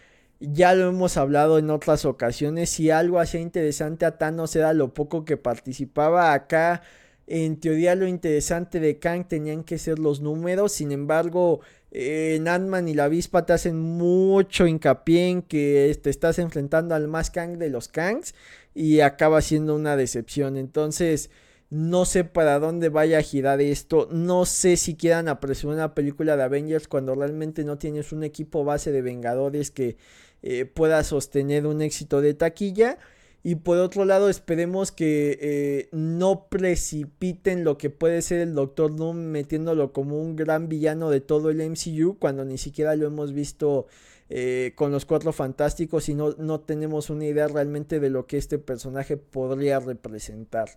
Ya 0.40 0.74
lo 0.74 0.88
hemos 0.88 1.18
hablado 1.18 1.58
en 1.58 1.70
otras 1.70 2.04
ocasiones. 2.06 2.70
Si 2.70 2.90
algo 2.90 3.20
hacía 3.20 3.40
interesante 3.40 4.06
a 4.06 4.18
Thanos 4.18 4.56
era 4.56 4.72
lo 4.72 4.94
poco 4.94 5.24
que 5.24 5.36
participaba 5.36 6.32
acá. 6.32 6.82
En 7.26 7.60
teoría 7.60 7.94
lo 7.94 8.08
interesante 8.08 8.80
de 8.80 8.98
Kang 8.98 9.28
tenían 9.28 9.62
que 9.62 9.78
ser 9.78 9.98
los 9.98 10.20
números. 10.20 10.72
Sin 10.72 10.90
embargo, 10.90 11.60
en 11.90 12.48
Ant-Man 12.48 12.88
y 12.88 12.94
la 12.94 13.04
avispa 13.04 13.46
te 13.46 13.52
hacen 13.52 13.78
mucho 13.78 14.66
hincapié 14.66 15.28
en 15.28 15.42
que 15.42 15.96
te 16.02 16.10
estás 16.10 16.38
enfrentando 16.38 16.94
al 16.94 17.08
más 17.08 17.30
Kang 17.30 17.58
de 17.58 17.68
los 17.68 17.88
Kangs. 17.88 18.34
Y 18.74 19.00
acaba 19.00 19.42
siendo 19.42 19.76
una 19.76 19.96
decepción. 19.96 20.56
Entonces... 20.56 21.30
No 21.72 22.04
sé 22.04 22.24
para 22.24 22.58
dónde 22.58 22.90
vaya 22.90 23.16
a 23.16 23.22
girar 23.22 23.62
esto. 23.62 24.06
No 24.12 24.44
sé 24.44 24.76
si 24.76 24.94
quieran 24.94 25.26
apresurar 25.26 25.76
una 25.76 25.94
película 25.94 26.36
de 26.36 26.42
Avengers 26.42 26.86
cuando 26.86 27.14
realmente 27.14 27.64
no 27.64 27.78
tienes 27.78 28.12
un 28.12 28.24
equipo 28.24 28.62
base 28.62 28.92
de 28.92 29.00
Vengadores 29.00 29.70
que 29.70 29.96
eh, 30.42 30.66
pueda 30.66 31.02
sostener 31.02 31.66
un 31.66 31.80
éxito 31.80 32.20
de 32.20 32.34
taquilla. 32.34 32.98
Y 33.42 33.54
por 33.54 33.78
otro 33.78 34.04
lado, 34.04 34.28
esperemos 34.28 34.92
que 34.92 35.38
eh, 35.40 35.88
no 35.92 36.46
precipiten 36.50 37.64
lo 37.64 37.78
que 37.78 37.88
puede 37.88 38.20
ser 38.20 38.40
el 38.40 38.54
Doctor 38.54 38.94
Doom 38.94 39.16
metiéndolo 39.16 39.94
como 39.94 40.20
un 40.20 40.36
gran 40.36 40.68
villano 40.68 41.08
de 41.08 41.22
todo 41.22 41.48
el 41.48 41.66
MCU 41.70 42.18
cuando 42.18 42.44
ni 42.44 42.58
siquiera 42.58 42.96
lo 42.96 43.06
hemos 43.06 43.32
visto 43.32 43.86
eh, 44.28 44.72
con 44.74 44.92
los 44.92 45.06
cuatro 45.06 45.32
fantásticos 45.32 46.10
y 46.10 46.14
no, 46.14 46.34
no 46.36 46.60
tenemos 46.60 47.08
una 47.08 47.24
idea 47.24 47.48
realmente 47.48 47.98
de 47.98 48.10
lo 48.10 48.26
que 48.26 48.36
este 48.36 48.58
personaje 48.58 49.16
podría 49.16 49.80
representar. 49.80 50.68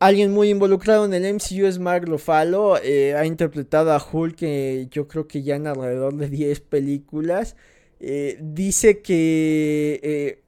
Alguien 0.00 0.32
muy 0.32 0.50
involucrado 0.50 1.04
en 1.04 1.12
el 1.12 1.34
MCU 1.34 1.66
es 1.66 1.80
Mark 1.80 2.04
Ruffalo. 2.06 2.78
Eh, 2.82 3.16
ha 3.16 3.26
interpretado 3.26 3.92
a 3.92 3.98
Hulk 4.00 4.38
yo 4.90 5.08
creo 5.08 5.26
que 5.26 5.42
ya 5.42 5.56
en 5.56 5.66
alrededor 5.66 6.14
de 6.14 6.28
10 6.28 6.60
películas. 6.60 7.56
Eh, 7.98 8.38
dice 8.40 9.02
que 9.02 9.98
eh, 10.04 10.42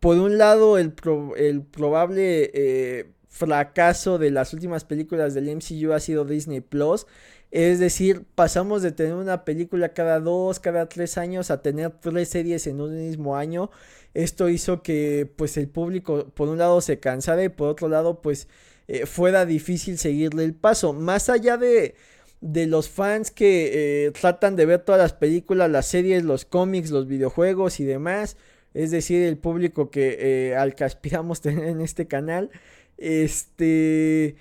por 0.00 0.18
un 0.18 0.38
lado 0.38 0.76
el, 0.76 0.92
el 1.36 1.62
probable 1.62 3.12
fracaso 3.28 4.18
de 4.18 4.30
las 4.30 4.52
últimas 4.52 4.84
películas 4.84 5.34
del 5.34 5.54
MCU 5.54 5.92
ha 5.92 6.00
sido 6.00 6.24
Disney 6.24 6.60
Plus. 6.60 7.06
Es 7.52 7.78
decir, 7.78 8.24
pasamos 8.34 8.82
de 8.82 8.90
tener 8.90 9.14
una 9.14 9.44
película 9.44 9.90
cada 9.90 10.18
dos, 10.18 10.58
cada 10.58 10.88
tres 10.88 11.16
años 11.16 11.52
a 11.52 11.62
tener 11.62 11.92
tres 12.00 12.30
series 12.30 12.66
en 12.66 12.80
un 12.80 12.96
mismo 12.96 13.36
año. 13.36 13.70
Esto 14.14 14.48
hizo 14.48 14.82
que 14.82 15.30
pues 15.36 15.56
el 15.58 15.68
público 15.68 16.26
por 16.34 16.48
un 16.48 16.58
lado 16.58 16.80
se 16.80 16.98
cansara 16.98 17.44
y 17.44 17.48
por 17.50 17.68
otro 17.68 17.88
lado 17.88 18.20
pues 18.20 18.48
eh, 18.88 19.06
fuera 19.06 19.46
difícil 19.46 19.98
seguirle 19.98 20.44
el 20.44 20.54
paso. 20.54 20.92
Más 20.92 21.28
allá 21.28 21.56
de, 21.56 21.94
de 22.40 22.66
los 22.66 22.88
fans 22.88 23.30
que 23.30 24.06
eh, 24.06 24.10
tratan 24.12 24.56
de 24.56 24.66
ver 24.66 24.80
todas 24.80 25.00
las 25.00 25.12
películas, 25.12 25.70
las 25.70 25.86
series, 25.86 26.24
los 26.24 26.44
cómics, 26.44 26.90
los 26.90 27.06
videojuegos 27.06 27.80
y 27.80 27.84
demás. 27.84 28.36
Es 28.74 28.90
decir, 28.90 29.22
el 29.22 29.38
público 29.38 29.90
que 29.90 30.50
eh, 30.50 30.56
al 30.56 30.74
que 30.74 30.84
aspiramos 30.84 31.40
tener 31.42 31.64
en 31.68 31.80
este 31.80 32.06
canal. 32.06 32.50
Este 32.98 34.36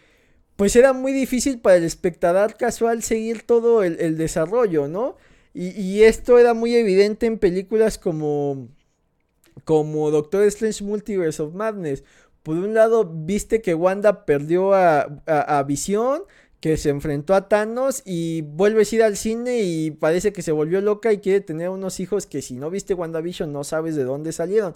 pues 0.56 0.76
era 0.76 0.94
muy 0.94 1.12
difícil 1.12 1.60
para 1.60 1.76
el 1.78 1.84
espectador 1.84 2.56
casual 2.56 3.04
seguir 3.04 3.44
todo 3.44 3.84
el, 3.84 4.18
desarrollo, 4.18 4.88
¿no? 4.88 5.18
Y, 5.54 6.04
esto 6.04 6.38
era 6.38 6.54
muy 6.54 6.76
evidente 6.76 7.26
en 7.28 7.40
películas 7.40 7.98
como, 7.98 8.68
como 9.64 10.12
Doctor 10.12 10.44
Strange 10.44 10.84
Multiverse 10.84 11.42
of 11.42 11.54
Madness. 11.54 12.04
Por 12.46 12.58
un 12.58 12.76
lado, 12.76 13.10
viste 13.12 13.64
que 13.64 13.74
Wanda 13.74 14.24
perdió 14.24 14.76
a, 14.76 15.02
a, 15.26 15.64
Visión, 15.64 16.22
que 16.60 16.78
se 16.78 16.90
enfrentó 16.90 17.34
a 17.34 17.50
Thanos 17.50 18.04
y 18.06 18.44
vuelves 18.44 18.94
a 18.94 18.96
ir 18.98 19.02
al 19.04 19.18
cine 19.18 19.62
y 19.64 19.90
parece 19.90 20.32
que 20.32 20.44
se 20.44 20.52
volvió 20.52 20.80
loca 20.80 21.12
y 21.12 21.18
quiere 21.18 21.42
tener 21.42 21.70
unos 21.70 22.00
hijos 22.00 22.28
que 22.28 22.44
si 22.44 22.54
no 22.54 22.70
viste 22.70 22.94
WandaVision 22.94 23.52
no 23.52 23.64
sabes 23.64 23.96
de 23.96 24.04
dónde 24.04 24.32
salieron. 24.32 24.76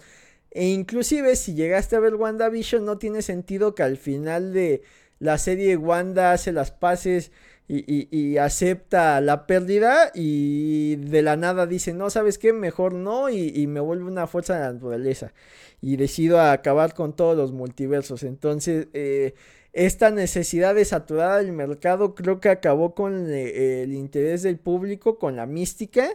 E 0.50 0.66
inclusive 0.70 1.36
si 1.36 1.54
llegaste 1.54 1.96
a 1.96 2.00
ver 2.00 2.16
WandaVision 2.16 2.84
no 2.86 2.98
tiene 2.98 3.22
sentido 3.22 3.76
que 3.76 3.84
al 3.84 3.98
final 3.98 4.52
de, 4.52 4.82
la 5.20 5.38
serie 5.38 5.76
Wanda 5.78 6.32
hace 6.32 6.52
las 6.52 6.72
paces 6.72 7.32
y, 7.72 8.38
acepta 8.38 9.22
la 9.22 9.46
pérdida 9.46 10.12
y 10.16 10.96
de 10.96 11.22
la 11.22 11.36
nada 11.36 11.68
dice, 11.68 11.94
no, 11.94 12.10
¿sabes 12.10 12.40
qué? 12.40 12.52
Mejor 12.52 12.94
no 12.94 13.30
y, 13.30 13.68
me 13.68 13.80
vuelve 13.80 14.06
una 14.06 14.26
fuerza 14.26 14.56
de 14.56 14.60
la 14.62 14.74
naturaleza 14.74 15.34
y 15.80 15.96
decido 15.96 16.42
acabar 16.42 16.96
con 16.96 17.16
todos 17.16 17.38
los 17.38 17.52
multiversos. 17.52 18.24
Entonces, 18.24 18.88
eh, 18.94 19.36
esta 19.74 20.10
necesidad 20.10 20.74
de 20.74 20.84
saturar 20.84 21.42
el 21.42 21.52
mercado 21.52 22.16
creo 22.16 22.40
que 22.40 22.50
acabó 22.50 22.96
con 22.96 23.30
eh, 23.30 23.84
el 23.84 23.94
interés 23.94 24.42
del 24.42 24.58
público, 24.58 25.20
con 25.20 25.36
la 25.36 25.46
mística. 25.46 26.10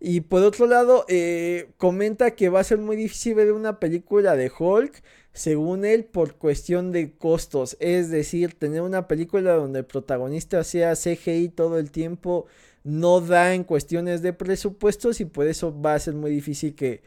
Y 0.00 0.22
por 0.22 0.42
otro 0.42 0.66
lado, 0.66 1.04
eh, 1.08 1.70
comenta 1.76 2.32
que 2.32 2.48
va 2.48 2.60
a 2.60 2.64
ser 2.64 2.78
muy 2.78 2.96
difícil 2.96 3.34
ver 3.36 3.52
una 3.52 3.78
película 3.78 4.34
de 4.34 4.50
Hulk 4.58 5.02
según 5.32 5.84
él, 5.84 6.04
por 6.04 6.34
cuestión 6.34 6.92
de 6.92 7.12
costos. 7.12 7.76
Es 7.80 8.10
decir, 8.10 8.54
tener 8.54 8.82
una 8.82 9.08
película 9.08 9.52
donde 9.54 9.80
el 9.80 9.84
protagonista 9.84 10.64
sea 10.64 10.94
CGI 10.94 11.50
todo 11.50 11.78
el 11.78 11.90
tiempo 11.90 12.46
no 12.82 13.20
da 13.20 13.54
en 13.54 13.64
cuestiones 13.64 14.22
de 14.22 14.32
presupuestos 14.32 15.20
y 15.20 15.24
por 15.26 15.46
eso 15.46 15.78
va 15.80 15.94
a 15.94 15.98
ser 15.98 16.14
muy 16.14 16.30
difícil 16.30 16.74
que, 16.74 17.02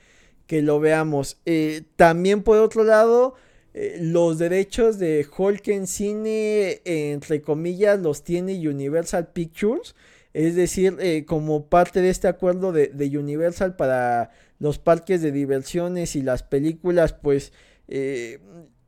que 0.47 0.61
lo 0.61 0.79
veamos. 0.79 1.37
Eh, 1.45 1.83
también 1.95 2.43
por 2.43 2.57
otro 2.57 2.83
lado, 2.83 3.35
eh, 3.73 3.97
los 3.99 4.37
derechos 4.37 4.99
de 4.99 5.25
Hulk 5.35 5.67
en 5.69 5.87
cine, 5.87 6.81
entre 6.85 7.41
comillas, 7.41 7.99
los 7.99 8.23
tiene 8.23 8.67
Universal 8.67 9.29
Pictures. 9.33 9.95
Es 10.33 10.55
decir, 10.55 10.97
eh, 10.99 11.25
como 11.25 11.67
parte 11.67 12.01
de 12.01 12.09
este 12.09 12.27
acuerdo 12.27 12.71
de, 12.71 12.87
de 12.87 13.17
Universal 13.17 13.75
para 13.75 14.31
los 14.59 14.79
parques 14.79 15.21
de 15.21 15.31
diversiones 15.31 16.15
y 16.15 16.21
las 16.21 16.41
películas, 16.41 17.13
pues 17.13 17.51
eh, 17.87 18.39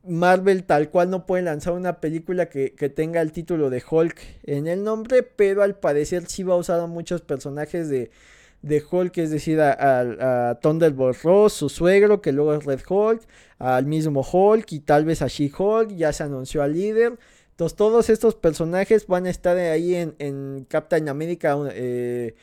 Marvel 0.06 0.64
tal 0.64 0.90
cual 0.90 1.10
no 1.10 1.26
puede 1.26 1.42
lanzar 1.42 1.72
una 1.72 2.00
película 2.00 2.48
que, 2.48 2.70
tenga 2.94 3.20
el 3.20 3.32
título 3.32 3.70
de 3.70 3.82
Hulk 3.88 4.18
en 4.44 4.66
el 4.68 4.84
nombre, 4.84 5.22
pero 5.22 5.62
al 5.62 5.78
parecer 5.78 6.26
sí 6.26 6.42
va 6.42 6.54
a 6.54 6.58
usar 6.58 6.80
a 6.80 6.86
muchos 6.86 7.22
personajes 7.22 7.88
de, 7.88 8.10
de 8.62 8.82
Hulk, 8.88 9.18
es 9.18 9.30
decir, 9.30 9.60
a, 9.60 10.50
a, 10.50 10.60
Thunderbolt 10.60 11.22
Ross, 11.22 11.54
su 11.54 11.68
suegro, 11.68 12.22
que 12.22 12.32
luego 12.32 12.54
es 12.54 12.64
Red 12.64 12.80
Hulk, 12.88 13.22
al 13.58 13.86
mismo 13.86 14.20
Hulk 14.20 14.70
y 14.72 14.80
tal 14.80 15.04
vez 15.04 15.22
a 15.22 15.26
She-Hulk, 15.26 15.90
ya 15.96 16.12
se 16.12 16.22
anunció 16.22 16.62
al 16.62 16.72
líder. 16.74 17.18
Entonces 17.50 17.76
todos 17.76 18.10
estos 18.10 18.34
personajes 18.34 19.06
van 19.06 19.26
a 19.26 19.30
estar 19.30 19.56
ahí 19.56 19.94
en, 19.94 20.14
en 20.18 20.66
Captain 20.68 21.08
America. 21.08 21.56
Eh, 21.72 22.34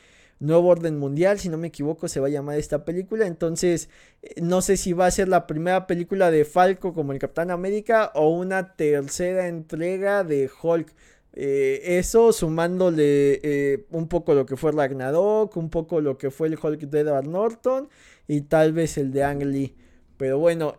Nuevo 0.44 0.68
Orden 0.68 1.00
Mundial, 1.00 1.40
si 1.40 1.48
no 1.48 1.58
me 1.58 1.68
equivoco, 1.68 2.10
se 2.10 2.20
va 2.20 2.28
a 2.28 2.30
llamar 2.30 2.60
esta 2.60 2.84
película. 2.84 3.26
Entonces, 3.28 3.90
eh, 4.22 4.42
no 4.42 4.62
sé 4.62 4.76
si 4.76 4.92
va 4.92 5.06
a 5.06 5.12
ser 5.12 5.30
la 5.30 5.48
primera 5.48 5.88
película 5.88 6.32
de 6.32 6.44
Falco 6.44 6.94
como 6.94 7.14
el 7.14 7.20
Capitán 7.20 7.50
América 7.50 8.12
o 8.14 8.30
una 8.30 8.76
tercera 8.76 9.48
entrega 9.48 10.26
de 10.26 10.50
Hulk. 10.62 10.94
Eh, 11.36 11.98
eso 11.98 12.34
sumándole 12.34 13.40
eh, 13.42 13.86
un 13.92 14.10
poco 14.10 14.34
lo 14.34 14.46
que 14.46 14.58
fue 14.58 14.74
Ragnarok, 14.74 15.56
un 15.56 15.70
poco 15.70 16.02
lo 16.02 16.18
que 16.18 16.30
fue 16.30 16.50
el 16.50 16.60
Hulk 16.62 16.82
de 16.82 17.00
Edward 17.00 17.28
Norton 17.28 17.88
y 18.28 18.42
tal 18.42 18.74
vez 18.74 18.98
el 18.98 19.14
de 19.14 19.24
Ang 19.24 19.44
Lee. 19.44 19.76
Pero 20.18 20.40
bueno, 20.40 20.76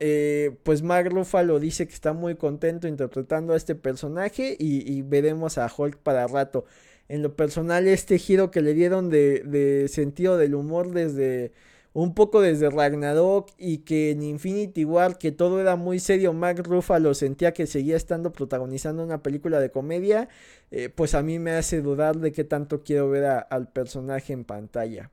pues 0.62 0.82
Mark 0.82 1.08
Ruffalo 1.10 1.58
dice 1.58 1.86
que 1.86 1.92
está 1.92 2.12
muy 2.12 2.36
contento 2.36 2.86
interpretando 2.86 3.52
a 3.52 3.56
este 3.56 3.74
personaje 3.74 4.56
y, 4.58 4.90
y 4.90 5.02
veremos 5.02 5.58
a 5.58 5.70
Hulk 5.76 5.98
para 5.98 6.26
rato 6.28 6.64
en 7.08 7.22
lo 7.22 7.36
personal 7.36 7.86
este 7.86 8.18
giro 8.18 8.50
que 8.50 8.62
le 8.62 8.74
dieron 8.74 9.10
de, 9.10 9.86
sentido 9.88 10.36
del 10.36 10.54
humor 10.54 10.90
desde 10.92 11.52
un 11.92 12.14
poco 12.14 12.40
desde 12.40 12.70
Ragnarok 12.70 13.50
y 13.56 13.78
que 13.78 14.10
en 14.10 14.22
Infinity 14.22 14.84
War 14.84 15.16
que 15.16 15.30
todo 15.30 15.60
era 15.60 15.76
muy 15.76 16.00
serio, 16.00 16.32
Mark 16.32 16.62
Ruffalo 16.64 17.14
sentía 17.14 17.52
que 17.52 17.66
seguía 17.66 17.96
estando 17.96 18.32
protagonizando 18.32 19.04
una 19.04 19.22
película 19.22 19.60
de 19.60 19.70
comedia, 19.70 20.28
eh, 20.72 20.88
pues 20.88 21.14
a 21.14 21.22
mí 21.22 21.38
me 21.38 21.52
hace 21.52 21.82
dudar 21.82 22.16
de 22.16 22.32
qué 22.32 22.42
tanto 22.42 22.82
quiero 22.82 23.10
ver 23.10 23.44
al 23.48 23.68
personaje 23.68 24.32
en 24.32 24.44
pantalla. 24.44 25.10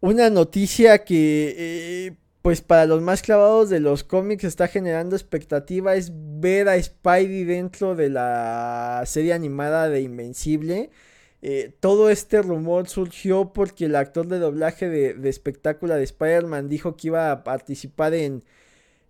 Una 0.00 0.30
noticia 0.30 1.04
que 1.04 1.54
eh, 1.58 2.16
pues 2.42 2.60
para 2.60 2.86
los 2.86 3.02
más 3.02 3.22
clavados 3.22 3.68
de 3.70 3.80
los 3.80 4.04
cómics 4.04 4.44
está 4.44 4.68
generando 4.68 5.16
expectativa 5.16 5.96
es 5.96 6.12
ver 6.14 6.68
a 6.68 6.80
Spidey 6.80 7.44
dentro 7.44 7.94
de 7.96 8.10
la 8.10 9.02
serie 9.06 9.32
animada 9.32 9.88
de 9.88 10.02
Invencible. 10.02 10.90
Eh, 11.42 11.72
todo 11.80 12.10
este 12.10 12.42
rumor 12.42 12.88
surgió 12.88 13.52
porque 13.52 13.84
el 13.86 13.96
actor 13.96 14.26
de 14.28 14.38
doblaje 14.38 14.88
de, 14.88 15.28
espectáculo 15.28 15.94
de 15.94 16.02
Spider-Man 16.04 16.68
dijo 16.68 16.96
que 16.96 17.08
iba 17.08 17.30
a 17.30 17.44
participar 17.44 18.14
en, 18.14 18.42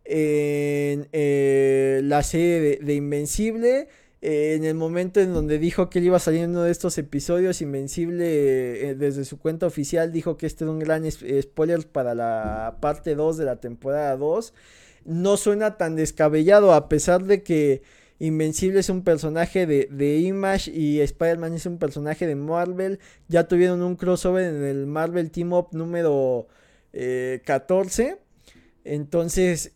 en 0.04 1.08
eh, 1.12 2.00
la 2.04 2.22
serie 2.22 2.78
de 2.82 2.94
Invencible. 2.94 3.88
Eh, 4.20 4.54
en 4.56 4.64
el 4.64 4.74
momento 4.74 5.20
en 5.20 5.32
donde 5.32 5.58
dijo 5.58 5.88
que 5.90 6.00
él 6.00 6.06
iba 6.06 6.16
a 6.16 6.20
salir 6.20 6.40
en 6.42 6.50
uno 6.50 6.62
de 6.62 6.72
estos 6.72 6.98
episodios, 6.98 7.62
Invencible 7.62 8.90
eh, 8.90 8.94
desde 8.96 9.24
su 9.24 9.38
cuenta 9.38 9.66
oficial 9.66 10.12
dijo 10.12 10.36
que 10.36 10.46
este 10.46 10.64
era 10.64 10.72
un 10.72 10.80
gran 10.80 11.08
spoiler 11.08 11.86
para 11.86 12.14
la 12.16 12.78
parte 12.80 13.14
2 13.14 13.36
de 13.36 13.44
la 13.44 13.56
temporada 13.60 14.16
2. 14.16 14.54
No 15.04 15.36
suena 15.36 15.76
tan 15.76 15.94
descabellado 15.96 16.72
a 16.72 16.88
pesar 16.88 17.24
de 17.24 17.42
que 17.42 17.82
Invencible 18.20 18.80
es 18.80 18.88
un 18.88 19.04
personaje 19.04 19.66
de, 19.66 20.18
Image 20.18 20.72
y 20.72 21.00
Spider-Man 21.00 21.54
es 21.54 21.66
un 21.66 21.78
personaje 21.78 22.26
de 22.26 22.34
Marvel. 22.34 22.98
Ya 23.28 23.46
tuvieron 23.46 23.82
un 23.82 23.94
crossover 23.94 24.44
en 24.52 24.64
el 24.64 24.86
Marvel 24.86 25.30
Team 25.30 25.52
Up 25.52 25.68
número 25.70 26.48
14. 26.92 28.02
Eh, 28.02 28.16
Entonces, 28.84 29.70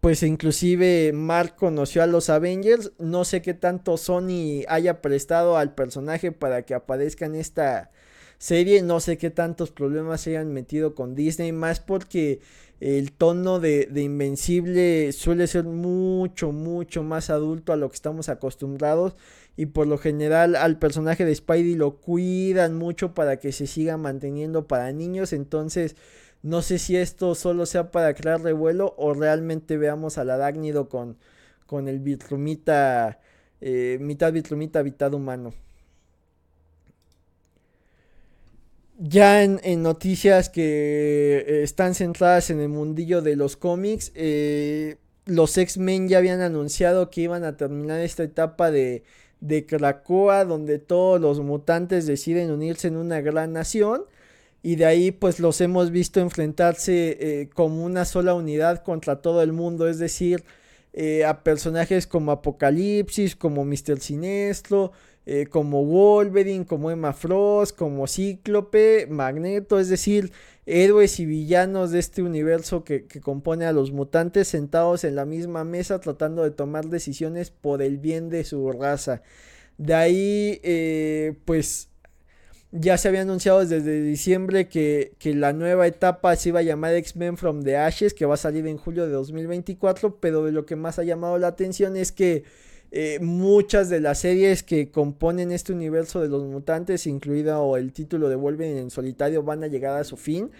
pues 0.00 0.22
inclusive 0.22 1.12
Mark 1.12 1.56
conoció 1.56 2.02
a 2.02 2.06
los 2.06 2.30
Avengers. 2.30 2.92
No 2.98 3.24
sé 3.24 3.42
qué 3.42 3.54
tanto 3.54 3.96
Sony 3.96 4.62
haya 4.68 5.00
prestado 5.00 5.56
al 5.56 5.74
personaje 5.74 6.30
para 6.30 6.62
que 6.62 6.74
aparezca 6.74 7.26
en 7.26 7.34
esta 7.34 7.90
serie. 8.38 8.82
No 8.82 9.00
sé 9.00 9.18
qué 9.18 9.30
tantos 9.30 9.72
problemas 9.72 10.20
se 10.20 10.30
hayan 10.30 10.52
metido 10.52 10.94
con 10.94 11.16
Disney. 11.16 11.50
Más 11.50 11.80
porque 11.80 12.40
el 12.78 13.10
tono 13.10 13.58
de, 13.58 13.88
Invencible 13.96 15.10
suele 15.12 15.48
ser 15.48 15.64
mucho, 15.64 16.52
mucho 16.52 17.02
más 17.02 17.28
adulto 17.28 17.72
a 17.72 17.76
lo 17.76 17.88
que 17.88 17.96
estamos 17.96 18.28
acostumbrados. 18.28 19.16
Y 19.56 19.66
por 19.66 19.88
lo 19.88 19.98
general 19.98 20.54
al 20.54 20.78
personaje 20.78 21.24
de 21.24 21.34
Spidey 21.34 21.74
lo 21.74 21.96
cuidan 21.96 22.76
mucho 22.76 23.14
para 23.14 23.38
que 23.38 23.50
se 23.50 23.66
siga 23.66 23.96
manteniendo 23.96 24.68
para 24.68 24.92
niños. 24.92 25.32
Entonces 25.32 25.96
no 26.42 26.62
sé 26.62 26.78
si 26.78 26.96
esto 26.96 27.34
solo 27.34 27.66
sea 27.66 27.90
para 27.90 28.14
crear 28.14 28.40
revuelo 28.40 28.94
o 28.96 29.14
realmente 29.14 29.76
veamos 29.76 30.18
al 30.18 30.30
arácnido 30.30 30.88
con, 30.88 31.16
con 31.66 31.88
el 31.88 32.00
vitrumita, 32.00 33.20
eh, 33.60 33.98
mitad 34.00 34.32
vitrumita, 34.32 34.82
mitad 34.82 35.12
humano. 35.14 35.52
Ya 39.00 39.44
en, 39.44 39.82
noticias 39.82 40.48
que 40.48 41.44
eh, 41.46 41.62
están 41.62 41.94
centradas 41.94 42.50
en 42.50 42.60
el 42.60 42.68
mundillo 42.68 43.22
de 43.22 43.36
los 43.36 43.56
cómics, 43.56 44.10
eh, 44.16 44.96
los 45.24 45.56
X-Men 45.56 46.08
ya 46.08 46.18
habían 46.18 46.40
anunciado 46.40 47.10
que 47.10 47.20
iban 47.22 47.44
a 47.44 47.56
terminar 47.56 48.00
esta 48.00 48.24
etapa 48.24 48.72
de, 48.72 49.04
de 49.40 49.66
Krakoa, 49.66 50.44
donde 50.44 50.78
todos 50.78 51.20
los 51.20 51.40
mutantes 51.40 52.06
deciden 52.06 52.50
unirse 52.50 52.88
en 52.88 52.96
una 52.96 53.20
gran 53.20 53.52
nación 53.52 54.04
y 54.62 54.76
de 54.76 54.86
ahí 54.86 55.10
pues 55.12 55.40
los 55.40 55.60
hemos 55.60 55.90
visto 55.90 56.20
enfrentarse 56.20 57.16
eh, 57.20 57.48
como 57.54 57.84
una 57.84 58.04
sola 58.04 58.34
unidad 58.34 58.82
contra 58.82 59.22
todo 59.22 59.42
el 59.42 59.52
mundo, 59.52 59.88
es 59.88 59.98
decir, 59.98 60.44
eh, 60.92 61.24
a 61.24 61.44
personajes 61.44 62.06
como 62.06 62.32
Apocalipsis, 62.32 63.36
como 63.36 63.64
Mr. 63.64 64.00
Sinestro, 64.00 64.92
eh, 65.26 65.46
como 65.46 65.84
Wolverine, 65.84 66.64
como 66.64 66.90
Emma 66.90 67.12
Frost, 67.12 67.76
como 67.76 68.06
Cíclope, 68.06 69.06
Magneto, 69.10 69.78
es 69.78 69.90
decir, 69.90 70.32
héroes 70.64 71.20
y 71.20 71.26
villanos 71.26 71.90
de 71.90 71.98
este 71.98 72.22
universo 72.22 72.82
que, 72.82 73.06
compone 73.22 73.66
a 73.66 73.72
los 73.72 73.92
mutantes 73.92 74.48
sentados 74.48 75.04
en 75.04 75.14
la 75.16 75.26
misma 75.26 75.64
mesa 75.64 76.00
tratando 76.00 76.44
de 76.44 76.50
tomar 76.50 76.86
decisiones 76.86 77.50
por 77.50 77.82
el 77.82 77.98
bien 77.98 78.30
de 78.30 78.44
su 78.44 78.72
raza. 78.72 79.22
De 79.76 79.94
ahí, 79.94 80.60
eh, 80.62 81.34
pues 81.44 81.87
ya 82.70 82.98
se 82.98 83.08
había 83.08 83.22
anunciado 83.22 83.64
desde 83.64 84.02
diciembre 84.02 84.68
que, 84.68 85.12
la 85.22 85.52
nueva 85.52 85.86
etapa 85.86 86.36
se 86.36 86.50
iba 86.50 86.60
a 86.60 86.62
llamar 86.62 86.94
X-Men 86.94 87.36
from 87.36 87.62
the 87.62 87.76
Ashes, 87.76 88.12
que 88.12 88.26
va 88.26 88.34
a 88.34 88.38
salir 88.38 88.66
en 88.66 88.76
julio 88.76 89.06
de 89.06 89.12
2024, 89.12 90.16
pero 90.20 90.44
de 90.44 90.52
lo 90.52 90.66
que 90.66 90.76
más 90.76 90.98
ha 90.98 91.04
llamado 91.04 91.38
la 91.38 91.48
atención 91.48 91.96
es 91.96 92.12
que 92.12 92.44
eh, 92.90 93.18
muchas 93.20 93.88
de 93.88 94.00
las 94.00 94.20
series 94.20 94.62
que 94.62 94.90
componen 94.90 95.50
este 95.50 95.72
universo 95.72 96.20
de 96.20 96.28
los 96.28 96.44
mutantes, 96.44 97.06
incluido 97.06 97.76
el 97.76 97.92
título 97.92 98.28
de 98.28 98.36
Wolverine 98.36 98.80
en 98.80 98.90
solitario, 98.90 99.42
van 99.42 99.64
a 99.64 99.66
llegar 99.66 99.98
a 99.98 100.04
su 100.04 100.16
fin. 100.16 100.50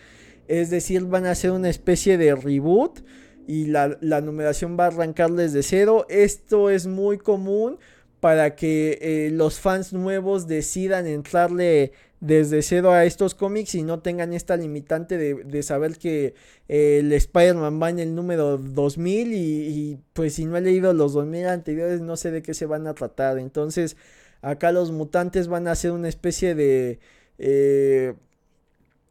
Es 0.46 0.70
decir, 0.70 1.04
van 1.04 1.26
a 1.26 1.34
ser 1.34 1.50
una 1.50 1.68
especie 1.68 2.16
de 2.16 2.34
reboot 2.34 3.00
y 3.46 3.66
la, 3.66 3.98
la 4.00 4.22
numeración 4.22 4.78
va 4.78 4.84
a 4.84 4.88
arrancar 4.88 5.30
desde 5.32 5.62
cero. 5.62 6.06
Esto 6.08 6.70
es 6.70 6.86
muy 6.86 7.18
común 7.18 7.78
para 8.20 8.56
que 8.56 8.98
eh, 9.00 9.30
los 9.32 9.60
fans 9.60 9.92
nuevos 9.92 10.46
decidan 10.46 11.06
entrarle 11.06 11.92
desde 12.20 12.62
cero 12.62 12.92
a 12.92 13.04
estos 13.04 13.34
cómics 13.34 13.74
y 13.76 13.82
no 13.82 14.00
tengan 14.00 14.32
esta 14.32 14.56
limitante 14.56 15.16
de, 15.18 15.62
saber 15.62 15.98
que 15.98 16.34
eh, 16.68 16.98
el 17.00 17.12
Spider-Man 17.12 17.80
va 17.80 17.90
en 17.90 18.00
el 18.00 18.14
número 18.14 18.58
2000 18.58 19.32
y, 19.32 19.98
pues 20.14 20.34
si 20.34 20.44
no 20.44 20.56
he 20.56 20.60
leído 20.60 20.92
los 20.92 21.12
2000 21.12 21.46
anteriores 21.46 22.00
no 22.00 22.16
sé 22.16 22.30
de 22.32 22.42
qué 22.42 22.54
se 22.54 22.66
van 22.66 22.86
a 22.86 22.94
tratar. 22.94 23.38
Entonces 23.38 23.96
acá 24.42 24.72
los 24.72 24.90
mutantes 24.90 25.48
van 25.48 25.68
a 25.68 25.74
ser 25.74 25.92
una 25.92 26.08
especie 26.08 26.54
de 26.54 26.98
eh, 27.38 28.14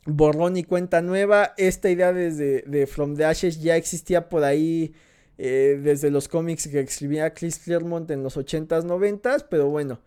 borrón 0.05 0.57
y 0.57 0.63
cuenta 0.63 1.01
nueva. 1.01 1.53
Esta 1.57 1.89
idea 1.89 2.11
desde 2.11 2.63
de 2.63 2.87
From 2.87 3.15
the 3.15 3.25
Ashes 3.25 3.61
ya 3.61 3.77
existía 3.77 4.27
por 4.27 4.43
ahí 4.43 4.93
eh, 5.37 5.79
desde 5.81 6.09
los 6.09 6.27
cómics 6.27 6.67
que 6.67 6.79
escribía 6.79 7.33
Chris 7.33 7.59
Claremont 7.59 8.09
en 8.09 8.23
los 8.23 8.37
80s, 8.37 8.83
90s, 8.85 9.45
pero 9.49 9.69
bueno, 9.69 9.99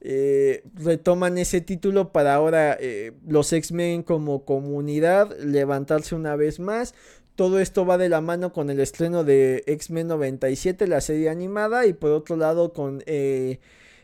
eh, 0.00 0.62
retoman 0.74 1.36
ese 1.38 1.60
título 1.60 2.12
para 2.12 2.34
ahora 2.34 2.76
eh, 2.78 3.12
los 3.26 3.52
X-Men 3.52 4.04
como 4.04 4.44
comunidad 4.44 5.36
levantarse 5.40 6.14
una 6.14 6.36
vez 6.36 6.60
más. 6.60 6.94
Todo 7.34 7.58
esto 7.60 7.86
va 7.86 7.98
de 7.98 8.08
la 8.08 8.20
mano 8.20 8.52
con 8.52 8.70
el 8.70 8.80
estreno 8.80 9.24
de 9.24 9.64
X-Men 9.66 10.08
97, 10.08 10.86
la 10.86 11.00
serie 11.00 11.28
animada, 11.28 11.86
y 11.86 11.92
por 11.92 12.10
otro 12.10 12.36
lado 12.36 12.72
con 12.72 13.02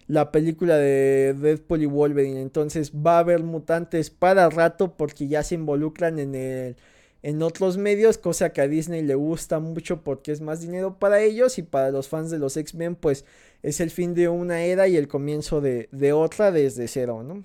la 0.07 0.33
película 0.33 0.77
de 0.77 1.35
Deadpool 1.35 1.83
y 1.83 1.87
Wolverine. 1.87 2.41
Entonces 2.41 2.93
va 2.93 3.17
a 3.17 3.21
haber 3.21 3.43
mutantes 3.43 4.11
para 4.11 4.51
rato 4.51 4.97
porque 4.97 5.29
ya 5.29 5.43
se 5.43 5.55
involucran 5.57 6.19
en 6.19 6.35
el 6.35 6.77
en 7.25 7.43
otros 7.43 7.79
medios, 7.79 8.19
cosa 8.19 8.53
que 8.53 8.61
a 8.61 8.69
Disney 8.69 9.01
le 9.01 9.15
gusta 9.15 9.59
mucho 9.59 10.05
porque 10.05 10.31
es 10.31 10.43
más 10.43 10.61
dinero 10.61 10.99
para 10.99 11.23
ellos 11.23 11.57
y 11.57 11.63
para 11.63 11.91
los 11.91 12.07
fans 12.07 12.31
de 12.31 12.39
los 12.39 12.55
X-Men 12.59 12.97
pues 12.97 13.25
es 13.63 13.81
el 13.81 13.91
fin 13.91 14.13
de 14.13 14.29
una 14.29 14.63
era 14.63 14.89
y 14.89 14.97
el 14.99 15.09
comienzo 15.09 15.63
de, 15.63 16.13
otra 16.13 16.53
desde 16.53 16.87
cero, 16.87 17.23
¿no? 17.23 17.43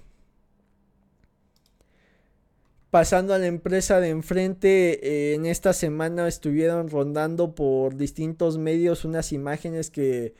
Pasando 2.89 3.33
a 3.33 3.39
la 3.39 3.47
empresa 3.47 4.01
de 4.01 4.09
enfrente, 4.09 4.99
eh, 5.01 5.35
en 5.35 5.45
esta 5.45 5.71
semana 5.71 6.27
estuvieron 6.27 6.89
rondando 6.89 7.55
por 7.55 7.95
distintos 7.95 8.57
medios 8.57 9.05
unas 9.05 9.31
imágenes 9.31 9.89
que 9.89 10.33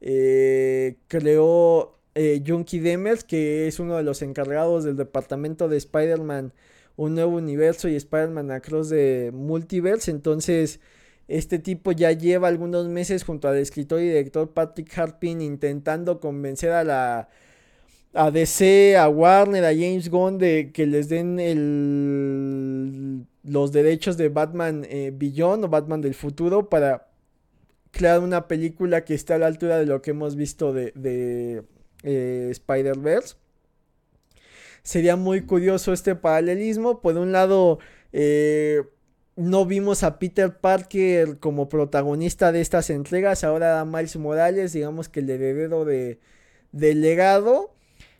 eh, 0.00 0.96
creó 1.06 1.96
eh, 2.16 2.42
Junkie 2.44 2.80
Demers, 2.80 3.22
que 3.22 3.68
es 3.68 3.78
uno 3.78 3.96
de 3.96 4.02
los 4.02 4.20
encargados 4.22 4.82
del 4.82 4.96
departamento 4.96 5.68
de 5.68 5.76
Spider-Man 5.76 6.52
un 7.00 7.14
nuevo 7.14 7.36
universo 7.38 7.88
y 7.88 7.96
Spider-Man 7.96 8.50
Across 8.50 8.90
de 8.90 9.30
Multiverse. 9.32 10.10
Entonces, 10.10 10.80
este 11.28 11.58
tipo 11.58 11.92
ya 11.92 12.12
lleva 12.12 12.48
algunos 12.48 12.88
meses 12.88 13.24
junto 13.24 13.48
al 13.48 13.56
escritor 13.56 14.02
y 14.02 14.08
director 14.08 14.50
Patrick 14.52 14.98
Harpin 14.98 15.40
intentando 15.40 16.20
convencer 16.20 16.72
a 16.72 16.84
la 16.84 17.28
a 18.12 18.30
DC, 18.30 18.98
a 18.98 19.08
Warner, 19.08 19.64
a 19.64 19.72
James 19.72 20.10
Gunn 20.10 20.36
de 20.36 20.72
que 20.74 20.86
les 20.86 21.08
den 21.08 21.38
el, 21.40 23.24
los 23.44 23.72
derechos 23.72 24.18
de 24.18 24.28
Batman 24.28 24.84
eh, 24.90 25.10
Beyond 25.14 25.64
o 25.64 25.68
Batman 25.68 26.02
del 26.02 26.14
futuro 26.14 26.68
para 26.68 27.08
crear 27.92 28.20
una 28.20 28.46
película 28.46 29.04
que 29.04 29.14
está 29.14 29.36
a 29.36 29.38
la 29.38 29.46
altura 29.46 29.78
de 29.78 29.86
lo 29.86 30.02
que 30.02 30.10
hemos 30.10 30.36
visto 30.36 30.74
de, 30.74 30.92
de 30.94 31.62
eh, 32.02 32.48
Spider-Verse 32.50 33.36
sería 34.82 35.16
muy 35.16 35.42
curioso 35.42 35.92
este 35.92 36.14
paralelismo. 36.14 37.00
Por 37.00 37.16
un 37.16 37.32
lado, 37.32 37.78
eh, 38.12 38.82
no 39.36 39.66
vimos 39.66 40.02
a 40.02 40.18
Peter 40.18 40.58
Parker 40.58 41.38
como 41.38 41.68
protagonista 41.68 42.52
de 42.52 42.60
estas 42.60 42.90
entregas, 42.90 43.44
ahora 43.44 43.80
a 43.80 43.84
Miles 43.84 44.16
Morales, 44.16 44.72
digamos 44.72 45.08
que 45.08 45.20
el 45.20 45.30
heredero 45.30 45.84
de, 45.84 46.18
del 46.72 47.00
legado. 47.00 47.74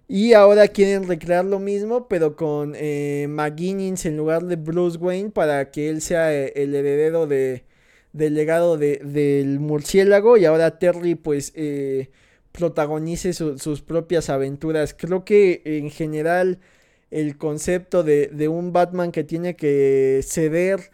Y 0.08 0.32
ahora 0.32 0.66
quieren 0.66 1.06
recrear 1.06 1.44
lo 1.44 1.60
mismo, 1.60 2.08
pero 2.08 2.34
con 2.34 2.72
eh, 2.74 3.26
McGuinness 3.28 4.06
en 4.06 4.16
lugar 4.16 4.44
de 4.44 4.56
Bruce 4.56 4.98
Wayne 4.98 5.30
para 5.30 5.70
que 5.70 5.88
él 5.88 6.00
sea 6.00 6.34
eh, 6.34 6.52
el 6.56 6.74
heredero 6.74 7.28
de, 7.28 7.64
del 8.12 8.34
legado 8.34 8.76
de, 8.76 8.96
del 9.04 9.60
murciélago. 9.60 10.36
Y 10.36 10.46
ahora 10.46 10.80
Terry, 10.80 11.14
pues, 11.14 11.52
eh, 11.54 12.10
protagonice 12.52 13.32
sus 13.32 13.82
propias 13.82 14.30
aventuras. 14.30 14.94
Creo 14.98 15.24
que 15.24 15.62
en 15.64 15.90
general 15.90 16.58
el 17.10 17.36
concepto 17.36 18.02
de, 18.02 18.48
un 18.48 18.72
Batman 18.72 19.12
que 19.12 19.24
tiene 19.24 19.56
que 19.56 20.20
ceder 20.24 20.90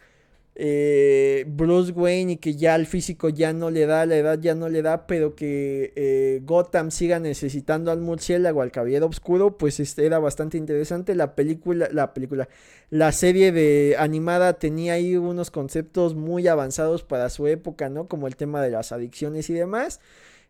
eh, 0.59 1.45
Bruce 1.47 1.91
Wayne 1.91 2.33
y 2.33 2.37
que 2.37 2.55
ya 2.55 2.75
el 2.75 2.87
físico 2.87 3.29
ya 3.29 3.53
no 3.53 3.69
le 3.69 3.85
da, 3.85 4.07
la 4.07 4.17
edad 4.17 4.39
ya 4.39 4.55
no 4.55 4.69
le 4.69 4.81
da, 4.81 5.05
pero 5.05 5.35
que 5.35 5.93
eh, 5.95 6.41
Gotham 6.43 6.89
siga 6.89 7.19
necesitando 7.19 7.91
al 7.91 8.01
murciélago, 8.01 8.63
al 8.63 8.71
caballero 8.71 9.05
oscuro, 9.05 9.55
pues 9.59 9.79
este 9.79 10.07
era 10.07 10.17
bastante 10.17 10.57
interesante. 10.57 11.13
La 11.13 11.35
película, 11.35 11.89
la 11.91 12.15
película, 12.15 12.49
la 12.89 13.11
serie 13.11 13.51
de 13.51 13.95
animada 13.99 14.53
tenía 14.53 14.93
ahí 14.93 15.15
unos 15.15 15.51
conceptos 15.51 16.15
muy 16.15 16.47
avanzados 16.47 17.03
para 17.03 17.29
su 17.29 17.45
época, 17.45 17.89
¿no? 17.89 18.07
Como 18.07 18.25
el 18.25 18.35
tema 18.35 18.59
de 18.63 18.71
las 18.71 18.91
adicciones 18.91 19.51
y 19.51 19.53
demás. 19.53 19.99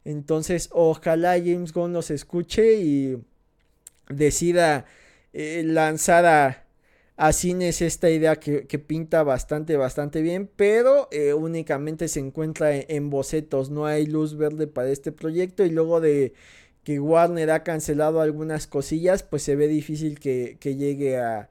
Entonces, 0.08 0.70
ojalá 0.72 1.34
James 1.34 1.74
Gunn 1.74 1.92
nos 1.92 2.12
escuche 2.12 2.76
y 2.76 3.18
decida 4.08 4.86
eh, 5.34 5.64
lanzar 5.66 6.64
a, 7.18 7.34
cines 7.34 7.82
esta 7.82 8.10
idea 8.10 8.38
que, 8.38 8.80
pinta 8.80 9.24
bastante, 9.24 9.76
bastante 9.76 10.22
bien, 10.22 10.50
pero 10.56 11.10
eh, 11.12 11.34
únicamente 11.34 12.08
se 12.08 12.22
encuentra 12.22 12.74
en, 12.74 13.10
bocetos, 13.10 13.70
no 13.70 13.86
hay 13.86 14.06
luz 14.06 14.38
verde 14.38 14.68
para 14.68 14.90
este 14.92 15.12
proyecto 15.12 15.66
y 15.66 15.72
luego 15.72 16.00
de 16.00 16.34
que 16.86 17.02
Warner 17.02 17.52
ha 17.52 17.64
cancelado 17.64 18.22
algunas 18.22 18.66
cosillas, 18.66 19.24
pues 19.24 19.44
se 19.44 19.58
ve 19.58 19.68
difícil 19.68 20.20
que, 20.22 20.58
llegue 20.62 21.18
a, 21.18 21.50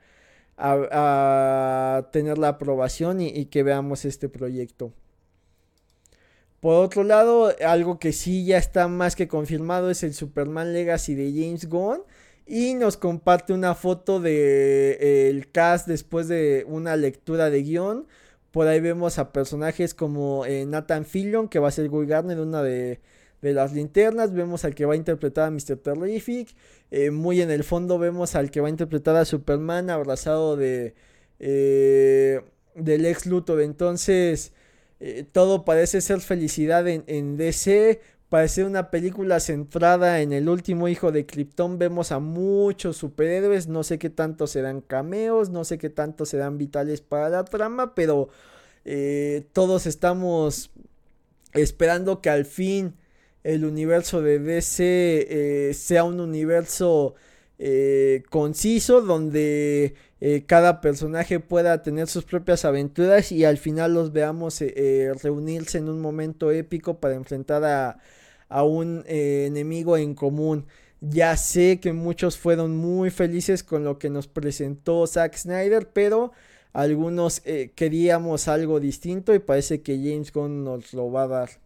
a, 0.57 2.09
tener 2.11 2.39
la 2.39 2.49
aprobación 2.49 3.21
y 3.21 3.47
que 3.47 3.63
veamos 3.63 4.07
este 4.07 4.31
proyecto. 4.31 4.95
Por 6.61 6.85
otro 6.85 7.05
lado, 7.05 7.55
algo 7.65 7.99
que 7.99 8.13
sí 8.13 8.45
ya 8.45 8.59
está 8.59 8.89
más 8.89 9.15
que 9.15 9.29
confirmado 9.29 9.91
es 9.91 10.03
el 10.03 10.15
Superman 10.15 10.73
Legacy 10.73 11.15
de 11.15 11.31
James 11.33 11.69
Gunn. 11.69 12.03
Y 12.47 12.75
nos 12.75 12.97
comparte 12.97 13.53
una 13.53 13.75
foto 13.75 14.21
de 14.21 14.93
eh, 14.93 15.29
el 15.29 15.51
cast 15.51 15.89
después 15.89 16.29
de 16.29 16.65
una 16.69 16.97
lectura 16.97 17.51
de 17.51 17.63
guion. 17.63 18.07
Por 18.53 18.69
ahí 18.69 18.81
vemos 18.81 19.19
a 19.19 19.33
personajes 19.33 19.95
como 19.95 20.47
eh, 20.47 20.65
Nathan 20.65 21.05
Fillion, 21.05 21.49
que 21.49 21.59
va 21.59 21.69
a 21.69 21.73
ser 21.73 21.89
Guy 21.89 22.07
Garner, 22.07 22.41
una 22.41 22.63
de, 22.63 23.01
las 23.43 23.73
linternas. 23.73 24.33
Vemos 24.33 24.65
al 24.65 24.75
que 24.75 24.87
va 24.87 24.95
a 24.95 24.97
interpretar 24.97 25.49
a 25.49 25.51
Mr. 25.51 25.77
Terrific. 25.77 26.55
Eh, 26.91 27.11
muy 27.11 27.41
en 27.43 27.51
el 27.51 27.65
fondo 27.65 27.99
vemos 27.99 28.37
al 28.37 28.51
que 28.51 28.61
va 28.61 28.69
a 28.69 28.71
interpretar 28.71 29.17
a 29.17 29.25
Superman 29.25 29.91
abrazado 29.91 30.57
de 30.57 30.95
del 32.77 33.07
ex 33.07 33.27
Luthor. 33.27 33.61
Entonces, 33.61 34.53
eh, 35.01 35.25
todo 35.31 35.65
parece 35.65 36.01
ser 36.01 36.21
felicidad 36.21 36.87
en, 36.89 37.37
DC. 37.37 38.01
Parece 38.29 38.65
una 38.65 38.91
película 38.91 39.39
centrada 39.41 40.21
en 40.21 40.33
el 40.33 40.49
último 40.49 40.89
hijo 40.89 41.13
de 41.13 41.27
Krypton. 41.27 41.79
Vemos 41.79 42.13
a 42.13 42.19
muchos 42.19 42.97
superhéroes. 42.97 43.69
No 43.69 43.85
sé 43.85 43.99
qué 43.99 44.11
tanto 44.11 44.47
serán 44.47 44.81
cameos. 44.81 45.51
No 45.51 45.65
sé 45.65 45.79
qué 45.79 45.91
tanto 45.91 46.27
serán 46.27 46.59
vitales 46.59 47.01
para 47.01 47.29
la 47.29 47.45
trama. 47.45 47.95
Pero 47.95 48.29
eh, 48.85 49.47
todos 49.53 49.87
estamos 49.87 50.71
esperando 51.53 52.21
que 52.21 52.31
al 52.31 52.45
fin 52.45 52.95
el 53.45 53.65
universo 53.65 54.23
de 54.23 54.41
DC 54.41 54.81
eh, 54.81 55.75
sea 55.75 56.03
un 56.03 56.19
universo 56.21 57.15
eh, 57.59 58.23
conciso 58.29 59.01
donde 59.01 59.95
eh, 60.21 60.45
cada 60.47 60.83
personaje 60.83 61.41
pueda 61.41 61.83
tener 61.83 62.07
sus 62.07 62.25
propias 62.25 62.67
aventuras 62.67 63.33
y 63.33 63.45
al 63.47 63.57
final 63.57 63.95
los 63.95 64.13
veamos 64.13 64.61
eh, 64.61 65.13
reunirse 65.23 65.79
en 65.79 65.89
un 65.89 66.01
momento 66.01 66.51
épico 66.51 67.01
para 67.01 67.15
enfrentar 67.15 67.65
a, 67.65 67.99
a 68.49 68.63
un 68.63 69.05
enemigo 69.07 69.97
en 69.97 70.15
común. 70.15 70.67
Ya 71.01 71.37
sé 71.37 71.81
que 71.81 71.93
muchos 71.93 72.37
fueron 72.39 72.77
muy 72.77 73.11
felices 73.11 73.63
con 73.63 73.85
lo 73.85 73.99
que 73.99 74.11
nos 74.11 74.29
presentó 74.29 75.07
Zack 75.07 75.37
Snyder, 75.37 75.91
pero 75.93 76.33
algunos 76.73 77.43
queríamos 77.75 78.49
algo 78.49 78.81
distinto 78.81 79.35
y 79.35 79.39
parece 79.39 79.83
que 79.83 79.97
James 79.97 80.33
Gunn 80.33 80.65
nos 80.65 80.93
lo 80.95 81.11
va 81.11 81.25
a 81.25 81.29
dar. 81.29 81.66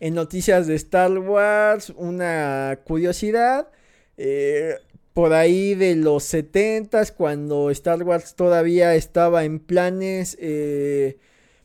En 0.00 0.14
noticias 0.14 0.66
de 0.66 0.74
Star 0.76 1.18
Wars, 1.18 1.90
una 1.90 2.80
curiosidad. 2.84 3.68
Eh, 4.16 4.74
por 5.12 5.34
ahí 5.34 5.74
de 5.74 5.96
los 5.96 6.24
70 6.24 7.04
cuando 7.16 7.70
Star 7.70 8.02
Wars 8.02 8.34
todavía 8.34 8.94
estaba 8.94 9.44
en 9.44 9.58
planes, 9.58 10.38
eh, 10.40 11.18